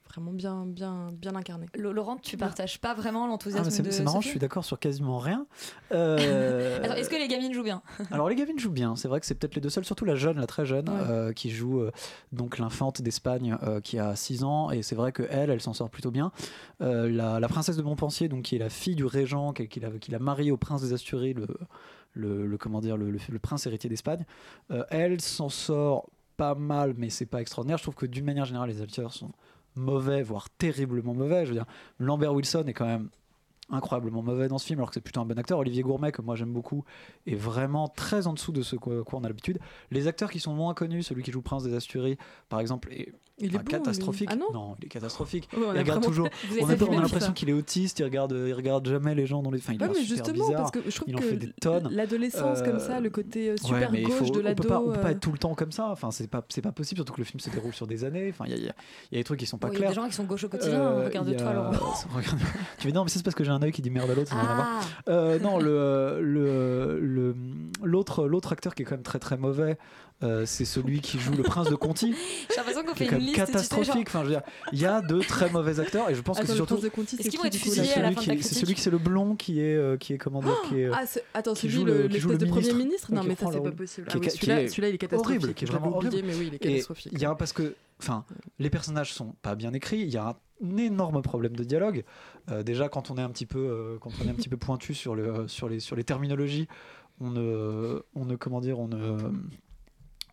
[0.09, 1.67] vraiment bien bien bien incarnés.
[1.77, 4.39] Laurent, tu partages pas vraiment Ah, l'enthousiasme mais c'est de c'est marrant, ce je suis
[4.39, 5.45] d'accord sur quasiment rien.
[5.93, 7.81] Euh, Est-ce que les gamines jouent bien
[8.11, 10.15] Alors les gamines jouent bien, c'est vrai que c'est peut-être les deux seules, surtout la
[10.15, 10.95] jeune, la très jeune, Ouais.
[11.07, 11.91] euh, qui joue euh,
[12.33, 15.73] donc l'infante d'Espagne euh, qui a 6 ans, et c'est vrai que elle, elle s'en
[15.73, 16.31] sort plutôt bien.
[16.81, 19.79] Euh, la, la princesse de Montpensier, donc qui est la fille du régent, qui, qui
[19.79, 21.47] l'a qui l'a mariée au prince des Asturies, le,
[22.17, 24.25] le, comment dire, le, prince héritier d'Espagne,
[24.71, 27.77] euh, elle s'en sort pas mal, mais c'est pas extraordinaire.
[27.77, 29.31] Je trouve que d'une manière générale, les acteurs sont
[29.75, 31.45] mauvais, voire terriblement mauvais.
[31.45, 31.65] Je veux dire,
[31.99, 33.09] Lambert Wilson est quand même
[33.69, 36.21] incroyablement mauvais dans ce film alors que c'est plutôt un bon acteur Olivier Gourmet que
[36.21, 36.85] moi j'aime beaucoup
[37.25, 39.59] est vraiment très en dessous de ce quoi, quoi on a l'habitude
[39.91, 43.11] les acteurs qui sont moins connus celui qui joue Prince des Asturies par exemple est
[43.39, 44.39] Il est enfin, bon, catastrophique lui.
[44.41, 46.27] Ah non il est catastrophique Ouais, on il regarde toujours
[46.61, 49.51] on a, on l'impression qu'il est autiste il regarde il regarde jamais les gens dans
[49.51, 50.57] les enfin il Ouais, mais super justement, bizarre.
[50.63, 53.09] parce que je trouve il en que fait des tonnes l'adolescence comme ça, Euh, le
[53.11, 54.63] côté euh, ouais, super il gauche faut- de on l'ado.
[54.63, 56.43] peut pas, on peut pas euh, être tout le temps comme ça enfin c'est pas
[56.49, 58.53] c'est pas possible surtout que le film se déroule sur des années enfin il y
[58.55, 58.75] a, il y a-
[59.11, 60.07] il y a des trucs qui sont pas Oh, Il y a clairs des gens
[60.07, 61.93] qui sont gauche au quotidien, Euh, regarde-toi, il y a- Laurent.
[62.15, 62.39] Regarde-
[62.79, 64.31] tu veux non mais c'est parce que j'ai un œil qui dit merde à l'autre.
[64.35, 64.79] Ah.
[65.09, 67.35] Euh, non le
[67.83, 69.77] l'autre l'autre acteur qui est quand même très très mauvais
[70.23, 72.15] euh, c'est celui qui joue le prince de Conti
[72.49, 73.85] J'ai l'impression qu'on fait une liste, tu sais, catastrophique.
[73.93, 74.41] genre- Enfin, je veux dire,
[74.73, 76.75] il y a de très mauvais acteurs et je pense Attends, que c'est surtout.
[76.77, 76.89] Est-ce
[77.21, 78.29] c'est qu'ils vont qui, être du coup, là fusillés à la celui fin de qui
[78.29, 80.55] la est- C'est celui qui c'est le blond qui est euh, qui est comment dire
[80.67, 83.13] qui est Ah, c'est- attends, celui, l'espèce le de premier ministre.
[83.13, 84.07] Non, mais ça, c'est pas possible.
[84.09, 85.41] Ah celui-là, il est catastrophique.
[85.41, 86.15] horrible, qui est vraiment horrible.
[86.25, 87.11] mais oui, il est catastrophique.
[87.13, 88.25] Il y a parce que, enfin,
[88.59, 89.99] les personnages sont pas bien écrits.
[90.01, 92.03] Il y a un énorme problème de dialogue.
[92.49, 94.57] Euh, déjà, quand on est un petit peu, euh, quand on est un petit peu
[94.57, 96.67] pointu sur le, sur les, sur les terminologies,
[97.19, 99.17] on ne, on ne, comment dire, on ne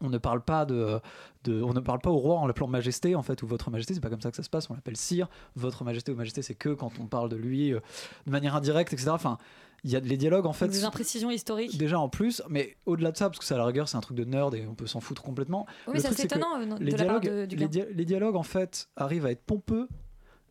[0.05, 1.01] on ne parle pas de,
[1.45, 3.95] de- on ne parle pas au roi en l'appelant majesté en fait ou votre majesté
[3.95, 5.29] c'est pas comme ça que ça se passe on l'appelle sire.
[5.57, 7.81] Votre majesté ou majesté c'est que quand on parle de lui euh,
[8.27, 9.39] de manière indirecte etc enfin
[9.87, 11.77] il y a les dialogues en fait Des imprécisions historiques.
[11.77, 14.01] déjà en plus mais au-delà de ça parce que ça à la rigueur c'est un
[14.01, 15.67] truc de nerd et on peut s'en foutre complètement.
[15.89, 18.43] Oui, c'est étonnant, euh, de les la part dialogues de- du les, les dialogues en
[18.43, 19.89] fait arrivent à être pompeux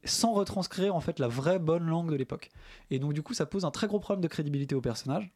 [0.06, 2.50] sans retranscrire en fait la vraie bonne langue de l'époque.
[2.92, 5.32] Et donc du coup ça pose un très gros problème de crédibilité aux personnages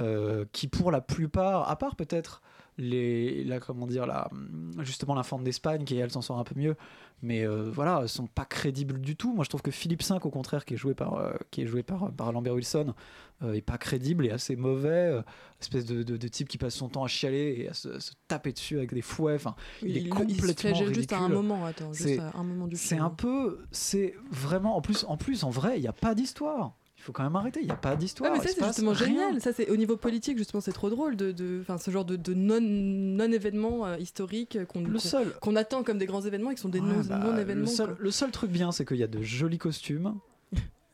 [0.00, 2.42] euh, qui pour la plupart, à part peut-être
[2.78, 4.30] les, la, comment dire, la,
[4.80, 6.74] justement l'infante d'Espagne qui elle s'en sort un peu mieux,
[7.22, 9.32] mais euh, voilà, sont pas crédibles du tout.
[9.34, 11.66] Moi je trouve que Philippe V au contraire qui est joué par, euh, qui est
[11.66, 12.94] joué par, par Lambert Wilson
[13.42, 15.22] euh, est pas crédible et assez mauvais, euh,
[15.60, 18.12] espèce de, de- de type qui passe son temps à chialer et à se, se
[18.26, 19.34] taper dessus avec des fouets.
[19.34, 20.94] Enfin, il, Il- est il- il complètement se ridicule.
[20.94, 24.14] juste à un moment, attends, juste C'est- à un moment du C'est un peu, c'est
[24.30, 26.74] vraiment en plus, en plus en vrai, il n'y a pas d'histoire.
[27.02, 27.58] Il faut quand même arrêter.
[27.60, 28.30] Il n'y a pas d'histoire.
[28.30, 29.06] Ouais, mais ça c'est justement rien.
[29.08, 29.40] génial.
[29.40, 31.32] Ça c'est au niveau politique justement c'est trop drôle de,
[31.78, 32.60] ce genre de, de non
[33.84, 36.80] euh, historiques qu'on Le qu'on- seul- attend comme des grands événements et qui sont des
[36.80, 37.62] bah, non événements.
[37.62, 40.14] le, seul, le seul truc bien, c'est qu'il y a de jolis costumes,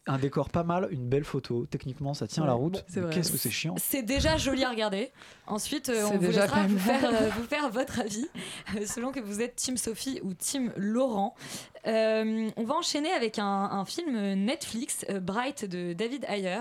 [0.09, 1.67] un décor pas mal, une belle photo.
[1.71, 2.85] Techniquement, ça tient Ouais, la route.
[2.97, 3.11] bon.
[3.11, 3.75] Qu'est-ce que c'est chiant?
[3.79, 5.11] C'est déjà joli à regarder.
[5.47, 8.27] Ensuite, euh, on vous déjà laissera vous faire, euh, vous faire votre avis,
[8.77, 11.35] euh, selon que vous êtes Team Sophie ou Team Laurent.
[11.87, 16.61] Euh, on va enchaîner avec un, un film Netflix, euh, Bright, de David Ayer,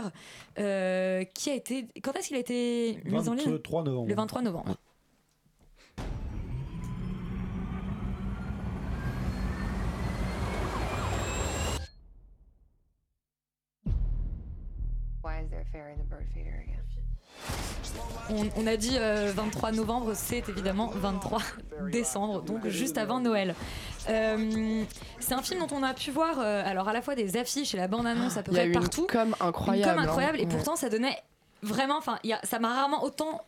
[0.59, 1.87] euh, qui a été...
[2.03, 3.51] Quand est-ce qu'il a été mis en ligne?
[3.51, 4.07] 23 novembre.
[4.07, 4.75] Le 23 novembre.
[18.29, 21.41] On, on a dit euh, 23 novembre, c'est évidemment 23
[21.91, 23.55] décembre, donc juste avant Noël.
[24.09, 24.83] Euh,
[25.19, 27.73] c'est un film dont on a pu voir euh, alors à la fois des affiches
[27.73, 29.07] et la bande-annonce à peu Il y a près partout.
[29.09, 30.07] com incroyable, Une com hein.
[30.09, 30.47] incroyable, et Ouais.
[30.49, 31.17] pourtant ça donnait
[31.61, 33.41] vraiment, enfin, ça m'a rarement autant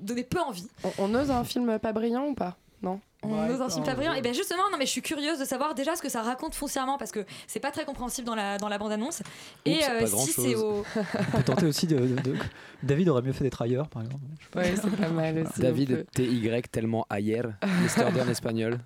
[0.00, 0.68] donné peu envie.
[0.84, 2.56] On, on ose un film pas brillant ou pas?
[2.82, 3.00] Non?
[3.24, 4.14] On ose un film pas brillant.
[4.14, 6.54] Et bien justement, non mais je suis curieuse de savoir déjà ce que ça raconte
[6.54, 9.22] foncièrement parce que c'est pas très compréhensible dans la, dans la bande-annonce.
[9.64, 10.84] Et Oups, euh, pas si c'est au...
[11.34, 12.36] On peut tenter aussi de, de- de-
[12.82, 14.24] David aurait mieux fait d'être ailleurs, par exemple.
[14.56, 15.60] Ouais, c'est pas mal aussi.
[15.60, 17.42] David TY tellement ayer,
[17.80, 18.78] l'histoire en espagnol,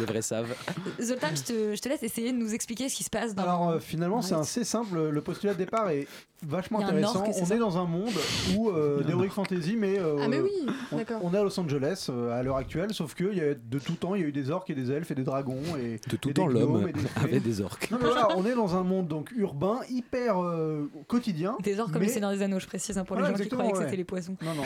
[0.00, 0.52] les vrais savent.
[1.00, 3.44] Zoltan, je te, je te laisse essayer de nous expliquer ce qui se passe dans...
[3.44, 5.10] Alors euh, finalement, c'est assez simple.
[5.10, 6.08] Le postulat de départ est
[6.42, 7.22] vachement intéressant.
[7.24, 8.12] on ça est dans un monde
[8.56, 10.50] où euh, d'heroic fantasy, mais, euh, Ah, mais oui,
[10.92, 11.20] on, d'accord.
[11.22, 13.84] on est à Los Angeles euh, à l'heure actuelle, sauf que il y a de
[13.84, 16.00] tout temps, il y a eu des orques et des elfes et des dragons et
[16.10, 17.08] De tout et temps, l'homme et des fées.
[17.24, 17.90] avait des orques.
[17.90, 21.56] Non, mais voilà, on est dans un monde donc urbain, hyper euh, quotidien.
[21.62, 23.42] Des orques comme mais- le Seigneur des Anneaux, je précise, hein, pour Voilà, les gens
[23.44, 24.36] qui croyaient que c'était les poissons.
[24.42, 24.62] Non, non.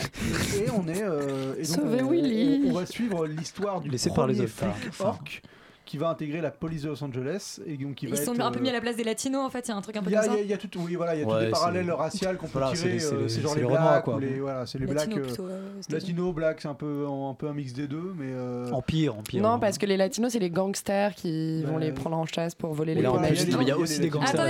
[0.56, 1.02] Et on est.
[1.02, 2.62] euh, et donc Sauvez on, Willy.
[2.66, 5.42] on- on va suivre l'histoire du Laissé par les premier flic orc
[5.90, 8.40] qui va intégrer la police de Los Angeles et donc qui Ils va sont être,
[8.46, 9.80] un peu mis à euh, la place des latinos en fait, il y a un
[9.80, 10.34] truc un peu il y, a, comme ça.
[10.36, 11.44] il y a- il y a tout, oui, voilà, il y a tous Ouais, des
[11.46, 12.92] c'est- parallèles raciales qu'on peut Voilà, c'est tirer.
[12.92, 14.20] les- c'est euh, les- C'est genre les les blacks quoi.
[14.20, 15.26] les voilà, c'est les Latino blacks.
[15.40, 15.86] euh, euh, aux États-Unis.
[15.90, 18.26] Latino, black, c'est un peu un peu un mix des deux, mais.
[18.28, 19.42] euh, Empire, empire.
[19.42, 22.72] Non, parce que les latinos, c'est les gangsters qui vont les prendre en chasse pour
[22.72, 24.08] voler les en plus, il y a non, mais il y a des- aussi des
[24.10, 24.40] gangsters.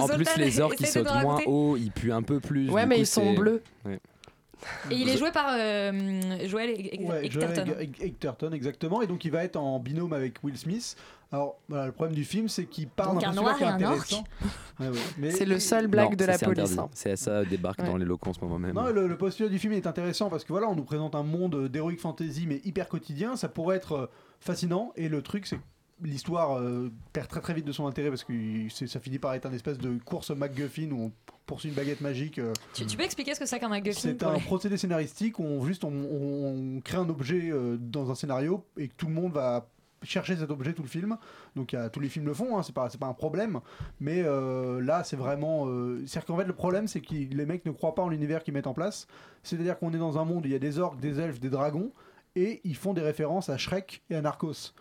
[0.00, 2.68] En plus, les orques, ils sautent moins haut, ils puent un peu plus.
[2.68, 3.62] Ouais, mais ils sont bleus.
[4.90, 5.92] Et il est joué par euh,
[6.46, 7.26] Joel Eg- Ouais,
[8.54, 9.02] exactement.
[9.02, 10.96] Et donc il va être en binôme avec Will Smith.
[11.32, 13.74] Alors voilà, le problème du film, c'est qu'il parle d'un noir qui est et un
[13.74, 14.24] intéressant.
[14.78, 14.98] Ouais, ouais.
[15.18, 16.78] Mais- C'est le seul blague Non, de la c'est police.
[16.78, 16.88] hein.
[16.92, 17.86] C'est ça débarque Ouais.
[17.86, 18.74] dans les locaux en ce moment même.
[18.74, 21.24] Non, le, le postulat du film est intéressant parce que voilà, on nous présente un
[21.24, 23.36] monde d'heroic fantasy mais hyper quotidien.
[23.36, 24.06] Ça pourrait être euh,
[24.38, 25.62] fascinant et le truc c'est que
[26.02, 28.32] l'histoire euh, perd très très vite de son intérêt parce que
[28.68, 31.12] ça finit par être un espèce de course MacGuffin où on
[31.46, 32.38] poursuit une baguette magique.
[32.38, 35.38] euh, Tu, tu peux expliquer ce que c'est qu'un MacGuffin c'est un les- procédé scénaristique
[35.38, 38.94] où on, juste on, on- on crée un objet euh, dans un scénario et que
[38.96, 39.68] tout le monde va
[40.02, 41.16] chercher cet objet tout le film.
[41.56, 43.60] Donc il y a- tous les films le font, hein, c'est pas un problème.
[44.00, 47.64] Mais euh, là c'est vraiment, euh, c'est-à-dire qu'en fait le problème c'est que les mecs
[47.64, 49.06] ne croient pas en l'univers qu'ils mettent en place.
[49.42, 51.50] C'est-à-dire qu'on est dans un monde où il y a des orques, des elfes, des
[51.50, 51.92] dragons
[52.36, 54.72] et ils font des références à Shrek et à Narcos.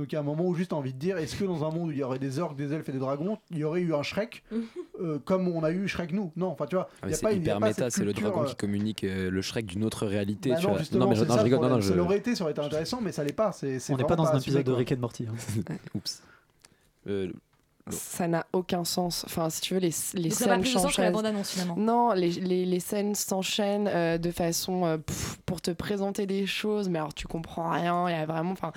[0.00, 1.70] Donc il y a un moment où juste envie de dire, est-ce que dans un
[1.70, 3.82] monde où il y aurait des orques, des elfes et des dragons, il y aurait
[3.82, 4.42] eu un Shrek
[5.00, 6.32] euh, comme on a eu Shrek nous?
[6.36, 8.46] Non, enfin tu vois, Ah, il y a pas hyper méta, c'est le dragon euh,
[8.46, 10.48] qui communique euh, le Shrek d'une autre réalité.
[10.50, 10.78] bah tu non, vois.
[10.78, 11.88] justement, non, mais je, c'est non, ça je le rigole, non, non, problème.
[11.88, 13.50] Ça je- l'aurait été, ça aurait été intéressant, mais ça l'est pas.
[13.90, 14.72] On n'est pas dans un épisode de.
[14.72, 15.26] Rick and Morty.
[15.28, 15.74] hein.
[15.94, 16.22] Oups.
[17.90, 19.24] Euh, ça n'a aucun sens.
[19.26, 21.14] Enfin, si tu veux, les, les scènes s'enchaînent.
[21.76, 26.46] Non, les, les, les scènes s'enchaînent euh, de façon euh, pff, pour te présenter des
[26.46, 28.08] choses, mais alors tu comprends rien.
[28.08, 28.72] Il y a vraiment, enfin,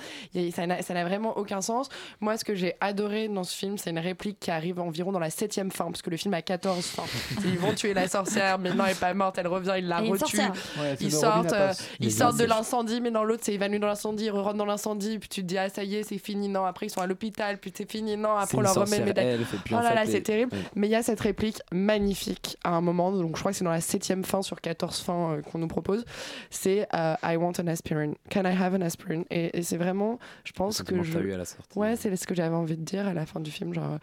[0.52, 1.90] ça n'a vraiment aucun sens.
[2.20, 5.20] Moi, ce que j'ai adoré dans ce film, c'est une réplique qui arrive environ dans
[5.20, 7.04] la septième fin, parce que le film a 14 fins.
[7.46, 10.00] ils vont tuer la sorcière, mais non, elle est pas morte, elle revient, ils la
[10.00, 10.38] retuent.
[10.38, 13.88] Ouais, c'est ils sortent, euh, ils sortent de l'incendie, mais dans l'autre, c'est évanoui dans
[13.88, 16.50] l'incendie, ils rentrent dans l'incendie, puis tu te dis ah ça y est, c'est fini.
[16.50, 18.18] Non, après ils sont à l'hôpital, puis c'est fini.
[18.18, 19.40] Non, après on leur remet médaille.
[19.72, 20.54] oh là là, c'est terrible.
[20.54, 20.64] Ouais.
[20.76, 23.66] Mais il y a cette réplique magnifique à un moment, donc je crois que c'est
[23.66, 26.06] dans la septième fin sur 14 fins euh, qu'on nous propose.
[26.50, 28.14] C'est euh, I want an aspirin.
[28.32, 31.12] Can I have an aspirin Et, c'est vraiment, je pense que je.
[31.12, 31.78] que t'as eu à la sortie.
[31.78, 34.00] Ouais, c'est ce que j'avais envie de dire à la fin du film, genre.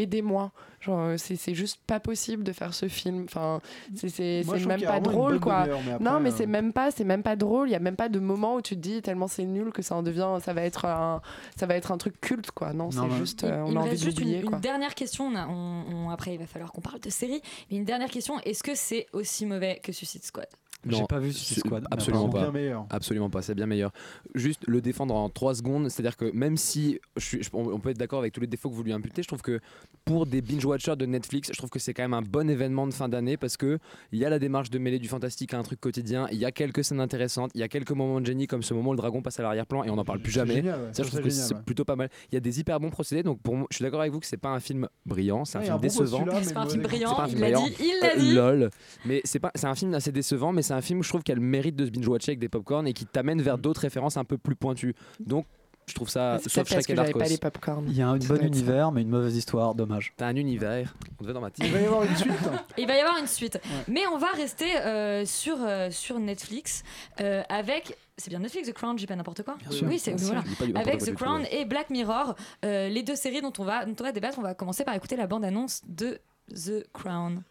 [0.00, 3.24] Aidez-moi, genre euh, c'est juste pas possible de faire ce film.
[3.24, 3.60] Enfin,
[3.94, 5.60] c'est même a pas drôle quoi.
[5.64, 7.68] demi-heure, mais après, non, mais euh, c'est même pas, c'est même pas drôle.
[7.68, 9.82] Il y a même pas de moment où tu te dis tellement c'est nul que
[9.82, 11.20] ça en devient, ça va être un,
[11.56, 12.72] ça va être un truc culte quoi.
[12.72, 15.24] Non, c'est juste, Il, euh, il on a me envie juste une, une dernière question.
[15.26, 17.42] On a- on- on- après, il va falloir qu'on parle de série.
[17.70, 20.48] Mais une dernière question est-ce que c'est aussi mauvais que Suicide Squad?
[20.88, 22.52] J'ai pas vu Suicide c'est- Squad, Absolument apparemment pas.
[22.52, 22.86] bien meilleur.
[22.90, 23.92] Absolument pas, c'est bien meilleur.
[24.34, 27.90] Juste le défendre en 3 secondes, c'est-à-dire que même si je suis- je- on peut
[27.90, 29.60] être d'accord avec tous les défauts que vous lui imputez, je trouve que
[30.04, 32.92] pour des binge-watchers de Netflix, je trouve que c'est quand même un bon événement de
[32.94, 33.78] fin d'année parce que
[34.12, 36.44] il y a la démarche de mêler du fantastique à un truc quotidien, il y
[36.44, 38.94] a quelques scènes intéressantes, il y a quelques moments de génie comme ce moment où
[38.94, 40.54] le dragon passe à l'arrière-plan et on n'en parle plus jamais.
[40.54, 40.88] génial, ouais.
[40.92, 41.60] Ça, je trouve que c'est ouais.
[41.66, 42.08] plutôt pas mal.
[42.32, 44.20] Il y a des hyper bons procédés, donc pour moi, je suis d'accord avec vous
[44.20, 46.24] que c'est pas un film brillant, c'est un Ouais, film décevant.
[46.42, 48.34] C'est pas un film brillant, il film l'a dit, il l'a Euh, dit.
[48.34, 48.70] lol.
[49.04, 51.32] Mais c'est pas, c'est un film assez décevant, mais c'est un film, je trouve, qui
[51.32, 54.16] a le mérite de se binge-watcher avec des popcorn et qui t'amène vers d'autres références
[54.16, 54.94] un peu plus pointues.
[55.18, 55.46] Donc,
[55.86, 57.84] je trouve ça, sauf parce que j'avais pas les popcorn.
[57.88, 58.44] Il y a un bon ça.
[58.44, 60.12] univers, mais une mauvaise histoire, dommage.
[60.16, 60.94] T'as un univers.
[61.18, 62.30] On devait dans ma Il va y avoir une suite.
[62.78, 63.58] Il va y avoir une suite.
[63.88, 66.84] Mais on va rester euh, sur, euh, sur Netflix
[67.20, 67.98] euh, avec.
[68.16, 69.56] C'est bien Netflix, The Crown, j'ai pas n'importe quoi.
[69.70, 69.88] sûr.
[69.88, 70.78] Oui, c'est Bien sûr, voilà.
[70.80, 71.62] Avec quoi The Crown ouais.
[71.62, 74.38] et Black Mirror, euh, les deux séries dont on va dont on va débattre.
[74.38, 76.20] On va commencer par écouter la bande annonce de
[76.54, 77.42] The Crown.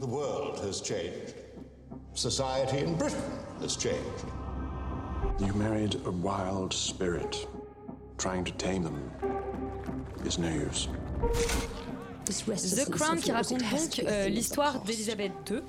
[0.00, 1.34] The world has changed.
[2.14, 3.22] Society in Britain
[3.60, 4.24] has changed.
[5.38, 7.46] You married a wild spirit.
[8.18, 9.10] Trying to tame them
[10.24, 10.88] is no use.
[12.26, 15.62] The Crown qui raconte donc euh, l'histoire d'Elisabeth II.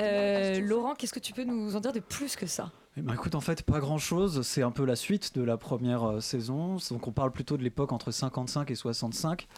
[0.00, 2.72] Euh, Laurent, qu'est-ce que tu peux nous en dire de plus que ça?
[2.98, 4.42] Eh ben, écoute, en fait, pas grand chose.
[4.42, 6.76] C'est un peu la suite de la première euh, saison.
[6.90, 9.48] Donc, on parle plutôt de l'époque entre 55 et 65.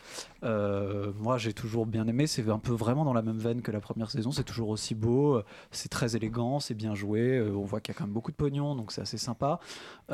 [0.44, 2.28] Euh, moi, j'ai toujours bien aimé.
[2.28, 4.30] C'est un peu vraiment dans la même veine que la première saison.
[4.30, 5.42] C'est toujours aussi beau.
[5.72, 6.60] C'est très élégant.
[6.60, 7.38] C'est bien joué.
[7.38, 8.76] euh, On voit qu'il y a quand même beaucoup de pognon.
[8.76, 9.58] Donc, c'est assez sympa.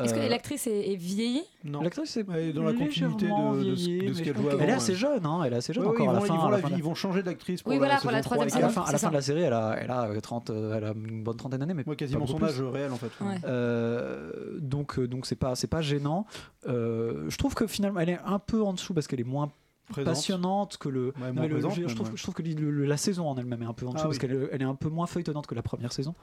[0.01, 1.43] Est-ce que l'actrice est, est vieillie?
[1.63, 1.81] Non.
[1.83, 4.57] L'actrice est Elle dans la continuité de, de ce- de qu'elle trouve avant.
[4.57, 4.77] qu'elle est ouais.
[4.77, 6.33] assez jeune, hein, elle est assez jeune Ouais, ouais, encore ils à la vont- fin.
[6.33, 7.97] ils à vont la la- fin de- ils vont changer d'actrice pour Oui, la voilà,
[8.01, 8.81] pour la saison troisième 3 et à la saison.
[8.81, 10.83] fin, à la fin de la série, elle a, elle a euh, 30, euh, elle
[10.85, 13.10] a une bonne trentaine d'années, mais Moi, pas quasiment son âge réel en fait.
[13.19, 13.37] Ouais.
[13.45, 16.25] Euh, donc euh, donc c'est pas c'est pas gênant.
[16.67, 19.51] Euh, je trouve que finalement elle est un peu en dessous parce qu'elle est moins
[19.89, 20.13] Présente.
[20.13, 21.07] passionnante que le.
[21.07, 22.13] Ouais, non, moins mais le- présente, je, trouve, ouais.
[22.15, 24.07] je trouve que le- le- la saison en elle-même est un peu en dessous Ah
[24.07, 24.27] parce oui.
[24.29, 26.15] qu'elle elle est un peu moins feuilletonnante que la première saison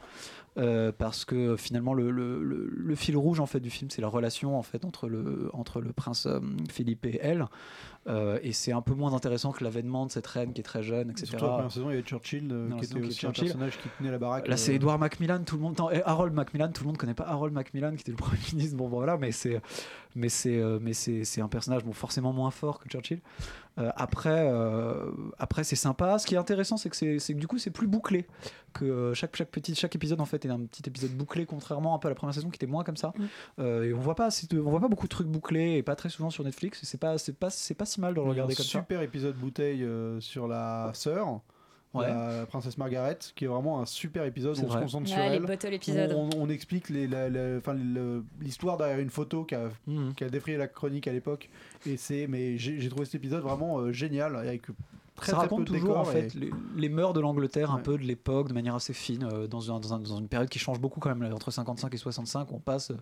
[0.57, 4.01] Euh, parce que finalement le, le- le- le fil rouge en fait du film c'est
[4.01, 7.47] la relation en fait entre le entre le prince euh, Philippe et elle
[8.09, 10.83] Euh, et c'est un peu moins intéressant que l'avènement de cette reine qui est très
[10.83, 11.27] jeune etc.
[11.27, 13.79] Surtout la première saison, il y avait Churchill euh, Non, qui était aussi un personnage
[13.79, 14.49] qui tenait la baraque.
[14.49, 15.79] Là, c'est euh, Edward Macmillan, tout le monde.
[15.79, 18.77] non, Harold Macmillan, tout le monde connaît pas Harold Macmillan, qui était le premier ministre.
[18.77, 19.61] Bon, voilà, mais c'est,
[20.15, 23.21] mais c'est, euh, mais c'est, c'est un personnage bon, forcément moins fort que Churchill.
[23.79, 26.19] Euh, après, euh, après, c'est sympa.
[26.19, 28.27] Ce qui est intéressant, c'est que, c'est, du coup, c'est plus bouclé.
[28.75, 31.95] Que euh, chaque, chaque, petit, chaque épisode, en fait, est un petit épisode bouclé, contrairement
[31.95, 33.13] un peu à la première saison qui était moins comme ça.
[33.59, 36.09] Euh, et on voit pas, on voit pas beaucoup de trucs bouclés et pas très
[36.09, 36.83] souvent sur Netflix.
[36.83, 38.81] Et c'est pas, c'est pas, c'est pas si mal de le regarder comme ça.
[38.81, 41.41] super épisode bouteille euh, sur la sœur.
[41.95, 42.07] Ouais.
[42.07, 45.19] La princesse Margaret, qui est vraiment un super épisode où on se concentre Ouais, sur
[45.25, 45.37] elle.
[46.15, 46.91] On, on explique
[48.41, 50.15] l'histoire derrière une photo qui a, Mhm.
[50.15, 51.49] qui a défrayé la chronique à l'époque.
[51.87, 54.63] Et c'est, mais j'ai j'ai trouvé cet épisode vraiment euh, génial avec
[55.21, 57.71] très, ça très raconte peu de toujours en fait et- les, les mœurs de l'Angleterre
[57.71, 60.29] un peu de l'époque de manière assez fine euh, dans, un- dans un- dans une
[60.29, 62.93] période qui change beaucoup quand même là, entre 55 et 65 on passe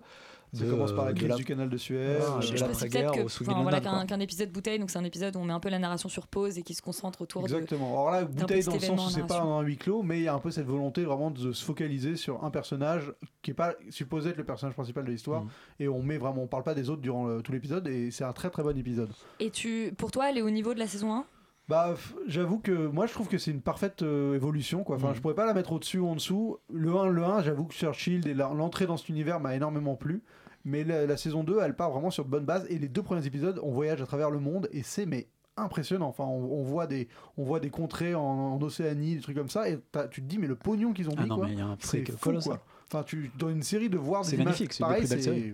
[0.53, 2.19] Ça de, commence par la de crise du canal de Suez.
[2.21, 4.91] Ah, euh, de Je précise l'après-guerre peut-être au enfin, voilà, qu'un qu'un épisode bouteille, donc
[4.91, 6.83] c'est un épisode où on met un peu la narration sur pause et qui se
[6.83, 7.91] concentre autour Exactement.
[7.93, 10.29] Alors là, bouteille dans le sens où c'est pas un huis clos, mais il y
[10.29, 13.13] a un peu cette volonté vraiment de se focaliser sur un personnage
[13.43, 15.43] qui est pas supposé être le personnage principal de l'histoire.
[15.43, 15.51] Mhm.
[15.81, 18.25] Et on met vraiment, on parle pas des autres durant le- tout l'épisode, et c'est
[18.25, 19.09] un très très bon épisode.
[19.09, 19.15] de.
[19.41, 21.25] Et tu, pour toi, elle est au niveau de la saison 1
[21.69, 21.95] Bah,
[22.29, 24.97] j'avoue que moi je trouve que c'est une parfaite euh, évolution quoi.
[24.97, 25.15] Enfin, Mhm.
[25.17, 26.59] je pourrais pas la mettre au-dessus ou en dessous.
[26.73, 30.23] Le 1, le 1, j'avoue que Churchill et l'entrée dans cet univers m'a énormément plu.
[30.65, 32.67] Mais la, la saison 2, elle part vraiment sur de bonnes bases.
[32.71, 36.09] Et les deux premiers épisodes, on voyage à travers le monde et c'est mais impressionnant.
[36.09, 39.49] Enfin, on, on voit des, on voit des contrées en, en Océanie, des trucs comme
[39.51, 39.69] ça.
[39.69, 39.79] Et
[40.11, 41.47] tu te dis mais le pognon qu'ils ont Ah mis non, quoi.
[41.47, 42.61] mais il y a un c'est fou, quoi.
[42.93, 45.53] Enfin, tu dans une série de voir des images pareilles, c'est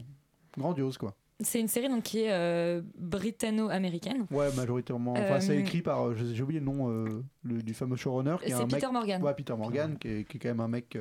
[0.59, 1.15] grandiose quoi.
[1.45, 4.27] C'est une série donc, qui est euh, britanno-américaine.
[4.31, 5.13] Ouais, majoritairement.
[5.13, 8.37] Enfin, c'est Euh, écrit par, euh, j'ai oublié le nom euh, le- du fameux showrunner.
[8.45, 9.23] qui est un Peter mec- Morgan.
[9.23, 10.99] Ouais, Peter Morgan, qui est, qui est quand même un mec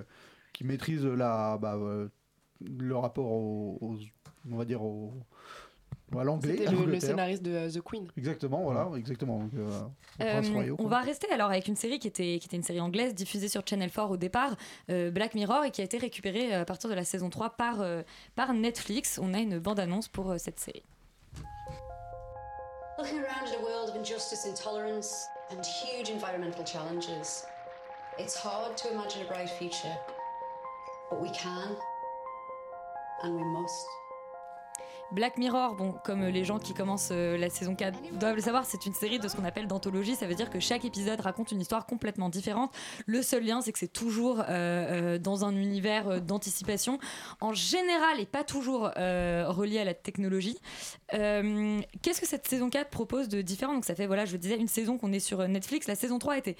[0.54, 1.78] qui maîtrise la, bah,
[2.60, 3.98] le rapport au, aux-
[4.52, 5.14] on va dire au,
[6.24, 6.58] l'anglais.
[6.58, 8.08] C'était le, le scénariste de euh, The Queen.
[8.18, 9.40] Exactement, voilà, exactement.
[9.40, 9.70] Donc, euh,
[10.22, 12.64] Euh, prince royal, on va rester alors avec une série qui était, qui était une
[12.64, 14.56] série anglaise diffusée sur Channel 4 au départ,
[14.90, 17.52] euh, Black Mirror, et qui a été récupérée euh, à partir de la saison 3
[17.52, 18.04] par, euh,
[18.36, 19.20] par Netflix.
[19.22, 20.84] On a une bande-annonce pour euh, cette série.
[22.98, 27.46] Looking around at a world of injustice, intolerance, and huge environmental challenges,
[28.20, 29.96] it's hard to imagine a bright future.
[31.10, 31.76] But we can,
[33.24, 33.88] and we must.
[35.12, 38.66] Black Mirror, bon, comme les gens qui commencent euh, la saison 4 doivent le savoir,
[38.66, 40.16] c'est une série de ce qu'on appelle d'anthologie.
[40.16, 42.74] Ça veut dire que chaque épisode raconte une histoire complètement différente.
[43.06, 46.98] Le seul lien, c'est que c'est toujours euh, euh, dans un univers d'anticipation,
[47.42, 50.58] en général et pas toujours euh, relié à la technologie.
[51.14, 53.74] Euh, Qu'est-ce que cette saison 4 propose de différent?
[53.74, 55.88] Donc ça fait, voilà, je disais, une saison qu'on est sur Netflix.
[55.88, 56.56] La saison 3 était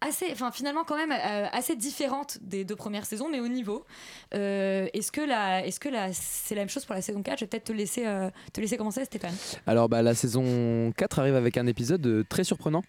[0.00, 3.84] assez, enfin finalement quand même euh, assez différente des deux premières saisons, mais au niveau.
[4.34, 7.38] Euh, est-ce que la, est-ce que la, c'est la même chose pour la saison 4
[7.38, 9.34] Je vais peut-être te laisser, euh, te laisser commencer, Stéphane.
[9.66, 12.82] Alors bah, la saison 4 arrive avec un épisode très surprenant.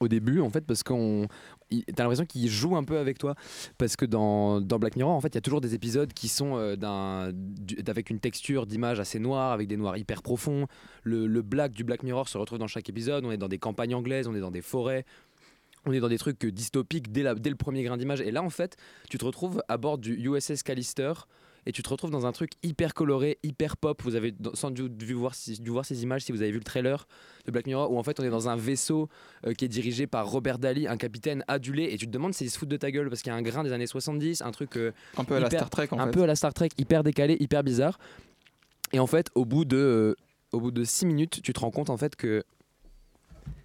[0.00, 1.26] Au début en fait parce qu'on
[1.70, 3.34] t'as l'impression qu'il joue un peu avec toi.
[3.78, 6.28] Parce que dans, dans Black Mirror en fait il y a toujours des épisodes qui
[6.28, 10.68] sont d'un du- avec une texture d'image assez noire avec des noirs hyper profonds.
[11.02, 13.24] Le black du Black Mirror se retrouve dans chaque épisode.
[13.24, 15.04] On est dans des campagnes anglaises on est dans des forêts
[15.88, 18.30] on est dans des trucs euh, dystopiques dès, la- dès le premier grain d'image et
[18.30, 18.76] là en fait
[19.10, 21.12] tu te retrouves à bord du USS Callister
[21.66, 24.00] et tu te retrouves dans un truc hyper coloré, hyper pop.
[24.02, 26.58] Vous avez sans doute dû voir, si- dû voir ces images si vous avez vu
[26.58, 27.06] le trailer
[27.44, 29.08] de Black Mirror où en fait on est dans un vaisseau
[29.46, 32.50] euh, qui est dirigé par Robert Daly, un capitaine adulé et tu te demandes s'ils
[32.50, 34.50] se foutent de ta gueule parce qu'il y a un grain des années 70, un
[34.50, 36.12] truc euh, Un peu à la Star Trek, en un fait.
[36.12, 37.98] peu à la Star Trek, hyper décalé, hyper bizarre.
[38.94, 40.14] Et en fait, au bout de euh,
[40.52, 42.44] au bout de 6 minutes, tu te rends compte en fait que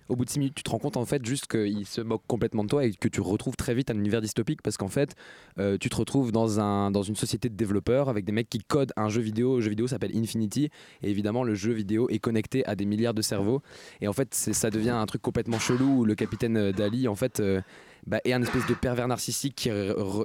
[0.09, 2.23] au bout de 6 minutes, tu te rends compte en fait juste qu'il se moque
[2.27, 5.15] complètement de toi et que tu retrouves très vite un univers dystopique parce qu'en fait,
[5.59, 8.59] euh, tu te retrouves dans, un, dans une société de développeurs avec des mecs qui
[8.59, 9.57] codent un jeu vidéo.
[9.57, 10.69] Le jeu vidéo s'appelle Infinity
[11.01, 13.61] et évidemment, le jeu vidéo est connecté à des milliards de cerveaux.
[14.01, 17.15] Et en fait, ça devient un truc complètement chelou où le capitaine euh, Dali, en
[17.15, 17.61] fait, euh,
[18.05, 19.69] bah, est un espèce de pervers narcissique qui,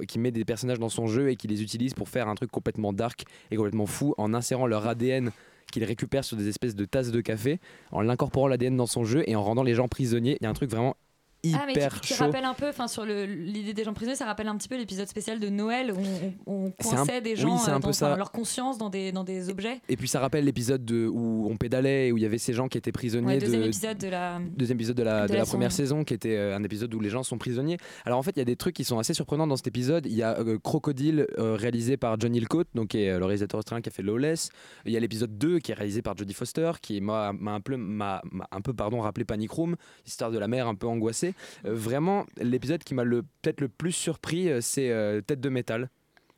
[0.07, 2.51] qui met des personnages dans son jeu et qui les utilise pour faire un truc
[2.51, 5.31] complètement dark et complètement fou en insérant leur ADN
[5.71, 7.59] qu'il récupère sur des espèces de tasses de café,
[7.91, 10.37] en l'incorporant l'ADN dans son jeu et en rendant les gens prisonniers.
[10.39, 10.95] Il y a un truc vraiment
[11.43, 12.25] hyper ah, mais qui, qui chaud.
[12.25, 15.07] rappelle un peu, enfin sur l'idée des gens prisonniers, ça rappelle un petit peu l'épisode
[15.07, 15.97] spécial de Noël où
[16.45, 18.15] on, on un- des oui, gens un euh, peu dans ça.
[18.15, 19.79] leur conscience dans des, dans des objets.
[19.89, 22.67] Et puis ça rappelle l'épisode de- où on pédalait, où il y avait ces gens
[22.67, 24.39] qui étaient prisonniers Ouais, deuxième de, épisode de la.
[24.55, 25.97] deuxième épisode de la, de de la la première saison.
[25.97, 27.77] saison, qui était euh, un épisode où les gens sont prisonniers.
[28.05, 30.05] Alors en fait, il y a des trucs qui sont assez surprenants dans cet épisode.
[30.05, 33.25] Il y a euh, Crocodile, euh, réalisé par John Hillcoat, donc qui est euh, le
[33.25, 34.49] réalisateur australien qui a fait Lawless.
[34.85, 37.75] Il y a l'épisode 2 qui est réalisé par Jodie Foster, qui m'a un peu,
[37.77, 39.75] m'a- m'a un peu pardon, rappelé Panic Room,
[40.05, 41.28] histoire de la mer un peu angoissée.
[41.65, 45.49] Euh, vraiment, l'épisode qui m'a le- peut-être le plus surpris, euh, c'est euh, Tête de
[45.49, 45.89] métal.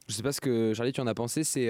[0.08, 1.70] Je sais pas ce que Charlie tu en as pensé, c'est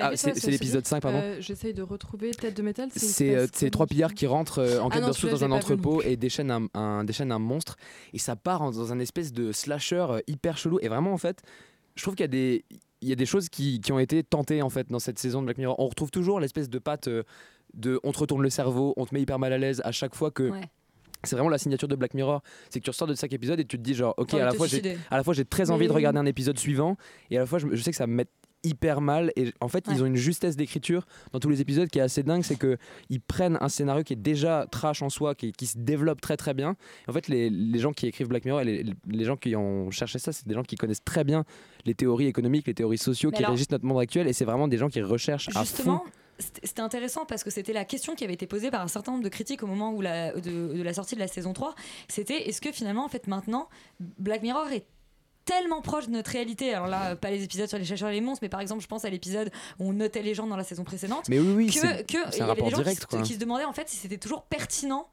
[0.00, 1.18] ah, c'est- c'est l'épisode 5 pardon.
[1.20, 2.88] Euh, J'essaye de retrouver Tête de métal.
[2.94, 5.44] C'est euh, c'est de- trois pillards qui rentrent euh, en Ah quête non, de dans
[5.44, 7.76] un entrepôt et déchaînent un, un- déchaînent un monstre.
[8.12, 10.78] Et ça part en- dans un espèce de slasher hyper chelou.
[10.82, 11.42] Et vraiment, en fait,
[11.96, 12.64] je trouve qu'il y a des.
[13.02, 15.40] Il y a des choses qui, qui ont été tentées en fait dans cette saison
[15.40, 15.78] de Black Mirror.
[15.78, 17.08] On retrouve toujours l'espèce de patte
[17.74, 20.14] de on te retourne le cerveau, on te met hyper mal à l'aise à chaque
[20.14, 20.60] fois que Ouais.
[21.24, 23.64] C'est vraiment la signature de Black Mirror, c'est que tu ressors de chaque épisode et
[23.64, 24.66] tu te dis genre ok à la fois
[25.10, 26.96] à la fois j'ai très envie de regarder un épisode suivant
[27.30, 28.26] et à la fois je, sais que ça me met
[28.64, 29.94] hyper mal et en fait Ouais.
[29.94, 32.78] ils ont une justesse d'écriture dans tous les épisodes qui est assez dingue c'est que
[33.10, 36.36] ils prennent un scénario qui est déjà trash en soi qui, qui se développe très
[36.36, 36.74] très bien.
[37.06, 39.90] En fait les, les gens qui écrivent Black Mirror et les, les gens qui ont
[39.92, 41.44] cherché ça c'est des gens qui connaissent très bien
[41.84, 44.44] les théories économiques les théories sociaux Mais qui alors- régissent notre monde actuel et c'est
[44.44, 46.00] vraiment des gens qui recherchent à fond
[46.38, 49.24] c'était intéressant parce que c'était la question qui avait été posée par un certain nombre
[49.24, 51.74] de critiques au moment où la, de, de la sortie de la saison 3.
[52.08, 53.68] C'était est-ce que finalement, en fait, maintenant,
[54.00, 54.84] Black Mirror est
[55.44, 56.74] tellement proche de notre réalité?
[56.74, 58.88] Alors là, pas les épisodes sur les chercheurs et les monstres, mais par exemple, je
[58.88, 61.28] pense à l'épisode où on notait les gens dans la saison précédente.
[61.28, 63.22] Mais oui, oui, que, c'est- que c'est il y avait des gens qui direct, se-
[63.22, 65.08] qui se demandaient en fait si c'était toujours pertinent.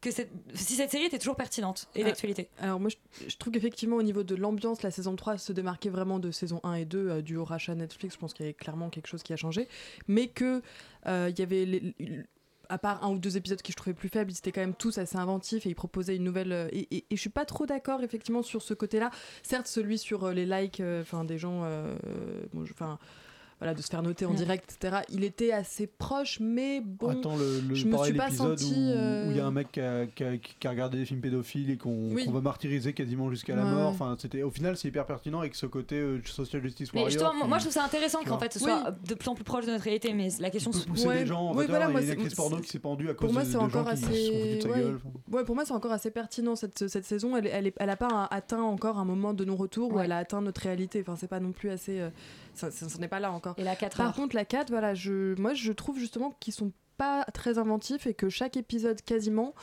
[0.00, 2.48] Que cette, si cette série était toujours pertinente et Ah, d'actualité.
[2.58, 5.90] Alors moi je, je trouve qu'effectivement au niveau de l'ambiance, la saison 3 se démarquait
[5.90, 8.54] vraiment de saison 1 et 2 euh, du rachat Netflix, je pense qu'il y avait
[8.54, 9.68] clairement quelque chose qui a changé,
[10.08, 10.62] mais que
[11.06, 12.20] euh, il y avait les- les-
[12.70, 14.74] à part un ou deux épisodes qui je trouvais plus faibles, ils étaient quand même
[14.74, 16.52] tous assez inventifs et ils proposaient une nouvelle.
[16.52, 19.10] euh, et, et- et je suis pas trop d'accord effectivement sur ce côté-là.
[19.42, 21.94] Certes, celui sur euh, les likes, euh, enfin des gens, euh,
[22.54, 22.64] bon,
[23.60, 24.36] voilà, de se faire noter en Mm.
[24.36, 25.02] direct, etc.
[25.12, 28.74] Il était assez proche, mais bon, Attends, le, le je me suis pas l'épisode senti.
[28.74, 30.98] où euh, où il y a un mec qui a, qui a- qui a regardé
[30.98, 32.26] des films pédophiles et qu'on Oui.
[32.28, 33.80] va martyriser quasiment jusqu'à la Ouais, mort.
[33.90, 33.94] ouais.
[33.94, 37.10] Enfin, c'était au final c'est hyper pertinent avec ce côté euh, social justice Mais warrior.
[37.12, 39.34] justement, moi, qui- moi, je trouve ça intéressant qu'en fait ce soit de plus en
[39.34, 41.48] plus proche de notre réalité, mais la question se pousser des gens.
[41.50, 43.26] en oui, fait, voilà, il y a une actrice porno qui s'est pendue à cause
[43.26, 44.60] pour moi, de, c'est de gens encore qui se sont foutus de assez.
[44.62, 44.78] sa ouais.
[44.80, 45.00] gueule.
[45.32, 47.36] Ouais, pour moi, c'est encore assez pertinent cette, cette saison.
[47.36, 50.12] Elle, elle, est- elle a pas un- atteint encore un moment de non-retour où elle
[50.12, 51.00] a atteint notre réalité.
[51.02, 52.00] Enfin, c'est pas non plus assez.
[52.00, 52.08] euh,
[52.54, 53.54] ça, ça, ça n'est pas là encore.
[53.58, 54.14] Et la 4 Par heures.
[54.14, 58.14] contre, la 4, voilà, je, moi, je trouve justement qu'ils sont pas très inventifs et
[58.14, 59.54] que chaque épisode quasiment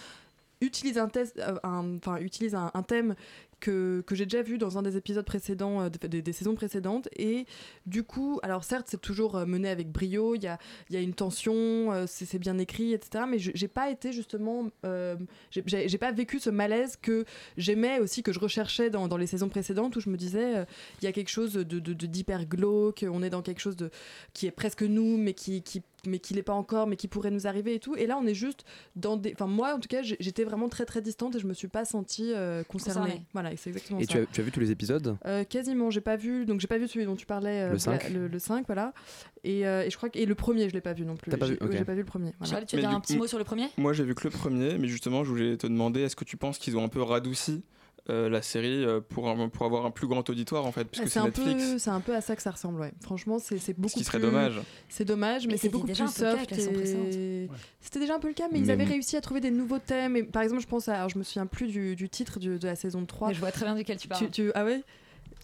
[0.62, 3.16] utilise un, test, euh, un- enfin, utilise un, un thème
[3.60, 7.08] que, j'ai déjà vu dans un des épisodes précédents, euh, des, saisons précédentes.
[7.16, 7.45] Et
[7.86, 10.58] du coup, alors certes, c'est toujours euh, mené avec brio, il y a,
[10.89, 13.26] y a une tension, euh, c'est bien écrit, etc.
[13.28, 14.70] Mais j'ai pas été justement.
[14.86, 15.16] euh,
[15.51, 17.26] j'ai- pas vécu ce malaise que
[17.58, 20.64] j'aimais aussi, que je recherchais dans, dans les saisons précédentes, où je me disais,
[21.01, 23.76] il y a quelque chose de, de, de- d'hyper glauque, on est dans quelque chose
[23.76, 23.89] de,
[24.34, 25.64] qui est presque nous, mais qui
[26.08, 27.95] mais qui l'est pas encore, mais qui pourrait nous arriver et tout.
[27.95, 29.34] Et là, on est juste dans des.
[29.34, 31.86] Enfin, moi, en tout cas, j'étais vraiment très très distante et je me suis pas
[31.86, 33.01] sentie euh, concernée.
[33.01, 33.24] Concernée.
[33.34, 34.14] Voilà, c'est exactement Et ça.
[34.14, 35.18] tu as, tu as vu tous les épisodes?
[35.26, 36.45] Euh, quasiment, j'ai pas vu.
[36.45, 38.10] Donc j'ai pas vu celui dont tu parlais, euh, Le 5.
[38.10, 38.93] le, le 5, voilà.
[39.43, 41.30] Et, euh, et je crois que et le premier, je l'ai pas vu non plus.
[41.32, 41.58] T'as pas vu.
[41.72, 42.34] J'ai pas vu le premier.
[42.39, 42.66] voilà.
[42.66, 43.68] Tu veux dire un petit mot sur le premier?
[43.78, 46.38] Moi, j'ai vu que le premier, mais justement, je voulais te demander est-ce que tu
[46.38, 47.64] penses qu'ils ont un peu radouci
[48.10, 51.05] euh, la série euh, pour, un- pour avoir un plus grand auditoire en fait, puisque
[51.08, 52.91] Ah, c'est un Netflix peu, c'est un peu à ça que ça ressemble, ouais.
[53.01, 53.93] Franchement, c'est c'est beaucoup.
[53.97, 54.60] qui serait plus- dommage.
[54.89, 56.76] C'est dommage, mais Mais c'est beaucoup déjà plus un peu le cas soft.
[57.16, 57.49] et-
[57.82, 60.16] C'était déjà un peu le cas, mais, ils avaient réussi à trouver des nouveaux thèmes.
[60.16, 62.60] Et, par exemple, je pense à, alors, je me souviens plus du, du titre du-
[62.60, 63.30] de la saison 3.
[63.30, 64.26] Mais je vois très bien duquel tu parles.
[64.26, 64.84] Tu, tu- ah ouais?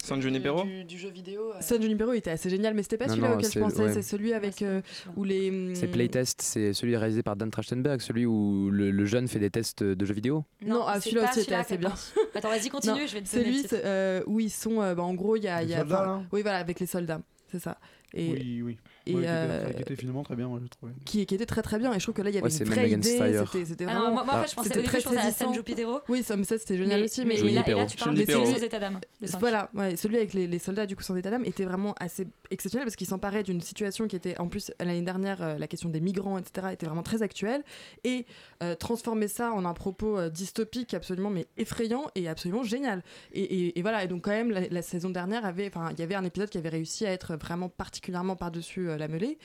[0.03, 0.63] San Junipero?
[0.65, 1.51] Du, du jeu vidéo.
[1.51, 3.83] euh, San Junipero était assez génial, mais c'était pas celui-là auquel je pensais.
[3.83, 3.93] ouais.
[3.93, 4.81] C'est celui avec euh,
[5.15, 5.73] où les.
[5.75, 9.49] C'est Playtest, c'est celui réalisé par Dan Trachtenberg, celui où le, le jeune fait des
[9.49, 10.43] tests de jeux vidéo?
[10.65, 11.93] Non, ah, celui-là aussi était assez bien.
[12.35, 15.03] Attends, vas-y, continue, Non, je vais te donner Celui euh, où ils sont, euh, bah,
[15.03, 15.63] en gros, il y a.
[15.63, 17.21] Y a- soldats, Oui, voilà, avec les soldats,
[17.51, 17.77] c'est ça.
[18.13, 18.77] Et, Oui, oui.
[19.05, 20.89] Et, Ouais, qui, euh, était, qui était finalement très bien, moi, je trouve.
[21.05, 21.91] qui, qui était très très bien.
[21.93, 23.65] Et je trouve que là, il y avait Ouais, une vraie idée.
[23.65, 24.11] C'était, Ah, vraiment.
[24.13, 25.45] moi, moi, fait, je pensais, très pensais à saisissant.
[25.45, 25.99] San Jupitero.
[26.07, 27.25] Oui, ça, mais ça c'était génial Mais- aussi.
[27.25, 28.99] mais Mais, là- et là, tu parles de celui- sans état d'âme.
[29.39, 32.27] Voilà, ouais, celui avec les, les soldats du coup sans état d'âme était vraiment assez
[32.51, 35.89] exceptionnel parce qu'il s'emparait d'une situation qui était en plus l'année dernière euh, la question
[35.89, 37.63] des migrants etc était vraiment très actuelle
[38.03, 38.25] et
[38.61, 43.01] euh, transformer ça en un propos euh, dystopique absolument mais effrayant et absolument génial
[43.33, 45.99] et, et- et voilà et donc quand même la, la saison dernière avait enfin il
[45.99, 49.37] y avait un épisode qui avait réussi à être vraiment particulièrement par dessus la mêlée.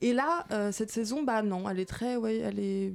[0.00, 2.92] Et là euh, cette saison bah non elle est très ouais elle est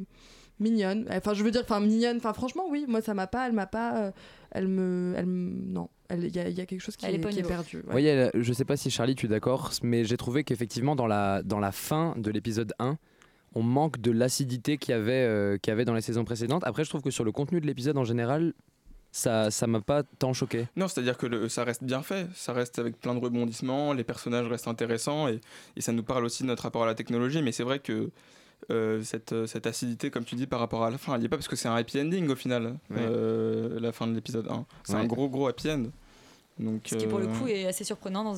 [0.60, 1.06] mignonne.
[1.12, 2.18] Enfin je veux dire enfin mignonne.
[2.18, 4.12] Enfin franchement oui moi ça m'a pas elle m'a pas euh,
[4.52, 5.90] elle me elle me- non.
[6.12, 7.78] Il y, a- il y a quelque chose qui, Elle est est, qui est perdu
[7.88, 7.94] ouais.
[7.94, 11.06] Oui, elle- je sais pas si Charlie, tu es d'accord, mais j'ai trouvé qu'effectivement, dans
[11.06, 12.98] la, dans la fin de l'épisode 1,
[13.54, 16.64] on manque de l'acidité qu'il y, avait, euh, qu'il y avait dans les saisons précédentes.
[16.66, 18.56] Après, je trouve que sur le contenu de l'épisode en général,
[19.12, 20.68] ça ça m'a pas tant choqué.
[20.76, 24.04] Non, c'est-à-dire que le- ça reste bien fait, ça reste avec plein de rebondissements, les
[24.04, 25.40] personnages restent intéressants et,
[25.76, 28.12] et ça nous parle aussi de notre rapport à la technologie, mais c'est vrai que
[28.72, 31.30] euh, cette, cette acidité, comme tu dis, par rapport à la fin, elle n'y est
[31.30, 32.98] pas parce que c'est un happy ending au final, Ouais.
[33.00, 34.66] euh, la fin de l'épisode 1.
[34.84, 35.84] C'est un gros gros happy end.
[36.60, 38.36] Donc, Ce qui, pour le euh, coup, est assez surprenant dans,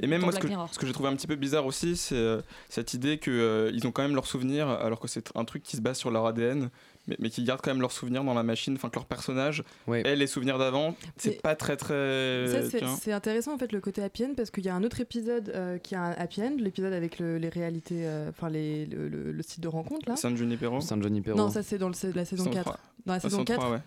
[0.00, 0.74] Et même dans moi, ce Black que, Mirror.
[0.74, 3.92] ce que j'ai trouvé un petit peu bizarre aussi, c'est euh, cette idée qu'ils ont
[3.92, 6.68] quand même leurs souvenirs, alors que c'est un truc qui se base sur leur ADN,
[7.10, 9.62] mais, mais qui gardent quand même leurs souvenirs dans la machine, enfin que leur personnage
[9.92, 10.94] ait les souvenirs d'avant.
[11.16, 12.46] C'est pas très très.
[12.48, 15.00] Ça, c'est- intéressant en fait le côté happy end parce qu'il y a un autre
[15.00, 18.86] épisode euh, qui a un happy end, l'épisode avec le- les réalités, euh, enfin les,
[18.86, 20.16] le, le- le site de rencontre là.
[20.16, 20.80] San Junipero.
[20.80, 21.36] San Junipero.
[21.36, 22.62] Non, ça c'est dans le- la saison Saison 4.
[22.64, 22.78] trois.
[23.06, 23.58] Dans la Ah, saison saison 4.
[23.60, 23.80] trois, ouais.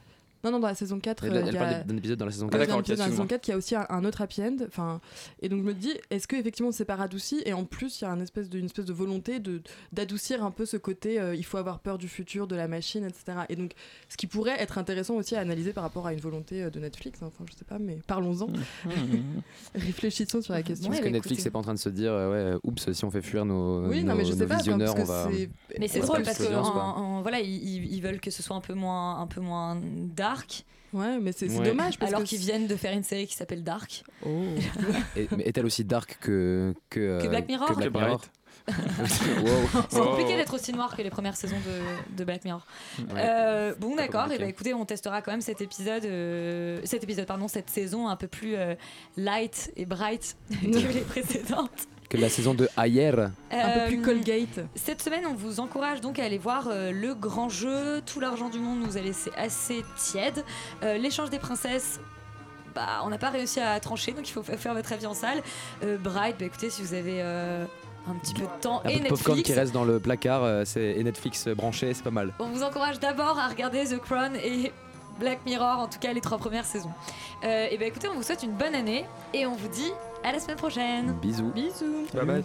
[0.43, 1.23] Non, non, dans la saison 4.
[1.25, 2.59] Elle, euh, elle il y parle a- d'un épisode dans la saison Ouais, 4.
[2.59, 3.37] dans d'accord, l'épisode ok, de la saison excuse-moi.
[3.37, 4.55] 4 qui a aussi un, un autre happy end.
[4.67, 5.01] Enfin,
[5.41, 8.03] et donc je me dis, est-ce que effectivement c'est pas radouci Et en plus, il
[8.03, 11.19] y a une espèce de, une espèce de volonté de d'adoucir un peu ce côté,
[11.19, 13.39] euh, il faut avoir peur du futur, de la machine, etc.
[13.49, 13.73] Et donc,
[14.09, 16.79] ce qui pourrait être intéressant aussi à analyser par rapport à une volonté euh, de
[16.79, 17.21] Netflix.
[17.21, 17.27] hein.
[17.33, 18.47] Enfin, je sais pas, mais parlons-en.
[19.75, 20.89] Réfléchissons sur la question.
[20.89, 23.11] Parce que Netflix n'est pas en train de se dire, euh, ouais, oups, si on
[23.11, 25.29] fait fuir nos, Oui, nos, non, mais je sais pas, visionneurs, on va.
[25.79, 29.19] Mais c'est drôle parce que voilà, ils, ils veulent que ce soit un peu moins,
[29.19, 29.79] un peu moins
[30.15, 30.32] dark.
[30.93, 31.65] Ouais, mais c'est Ouais.
[31.65, 34.03] dommage parce Alors qu'ils viennent de faire une série qui s'appelle Dark.
[35.15, 38.21] Et- mais est-elle aussi dark que que, euh, Black Mirror que Black Que Mirror
[38.67, 39.81] Wow.
[39.89, 40.05] C'est Oh.
[40.05, 42.65] compliqué d'être aussi noir que les premières saisons de, de Black Mirror.
[42.99, 43.05] Ouais.
[43.17, 44.21] Euh, bon, d'accord.
[44.21, 44.43] Et compliqué.
[44.43, 48.15] bah, écoutez, on testera quand même cet épisode, euh, cet épisode, pardon, cette saison un
[48.15, 48.75] peu plus euh,
[49.17, 51.87] light et bright que les précédentes.
[52.13, 53.07] Que la saison de Ayer.
[53.09, 53.31] un
[53.79, 54.59] peu plus Euh, Colgate.
[54.75, 58.01] Cette semaine, on vous encourage donc à aller voir euh, le grand jeu.
[58.05, 60.43] Tout l'argent du monde nous a laissé assez tiède.
[60.83, 61.99] Euh, L'échange des princesses.
[62.75, 65.15] Bah, on n'a pas réussi à trancher, donc il faut fa- faire votre avis en
[65.15, 65.41] salle.
[65.83, 67.65] Euh, Bright, bah, écoutez, si vous avez euh,
[68.07, 69.99] un petit peu de temps Un et peu de popcorn Netflix, qui reste dans le
[69.99, 72.31] placard euh, c'est- et Netflix branché, c'est pas mal.
[72.39, 74.71] on vous encourage d'abord à regarder The Crown et
[75.19, 76.91] Black Mirror, en tout cas les trois premières saisons.
[77.43, 79.91] Euh, et ben écoutez, on vous souhaite une bonne année et on vous dit
[80.23, 81.13] à la semaine prochaine.
[81.21, 81.51] Bisous.
[81.53, 82.07] Bisous.
[82.13, 82.43] Bye bye.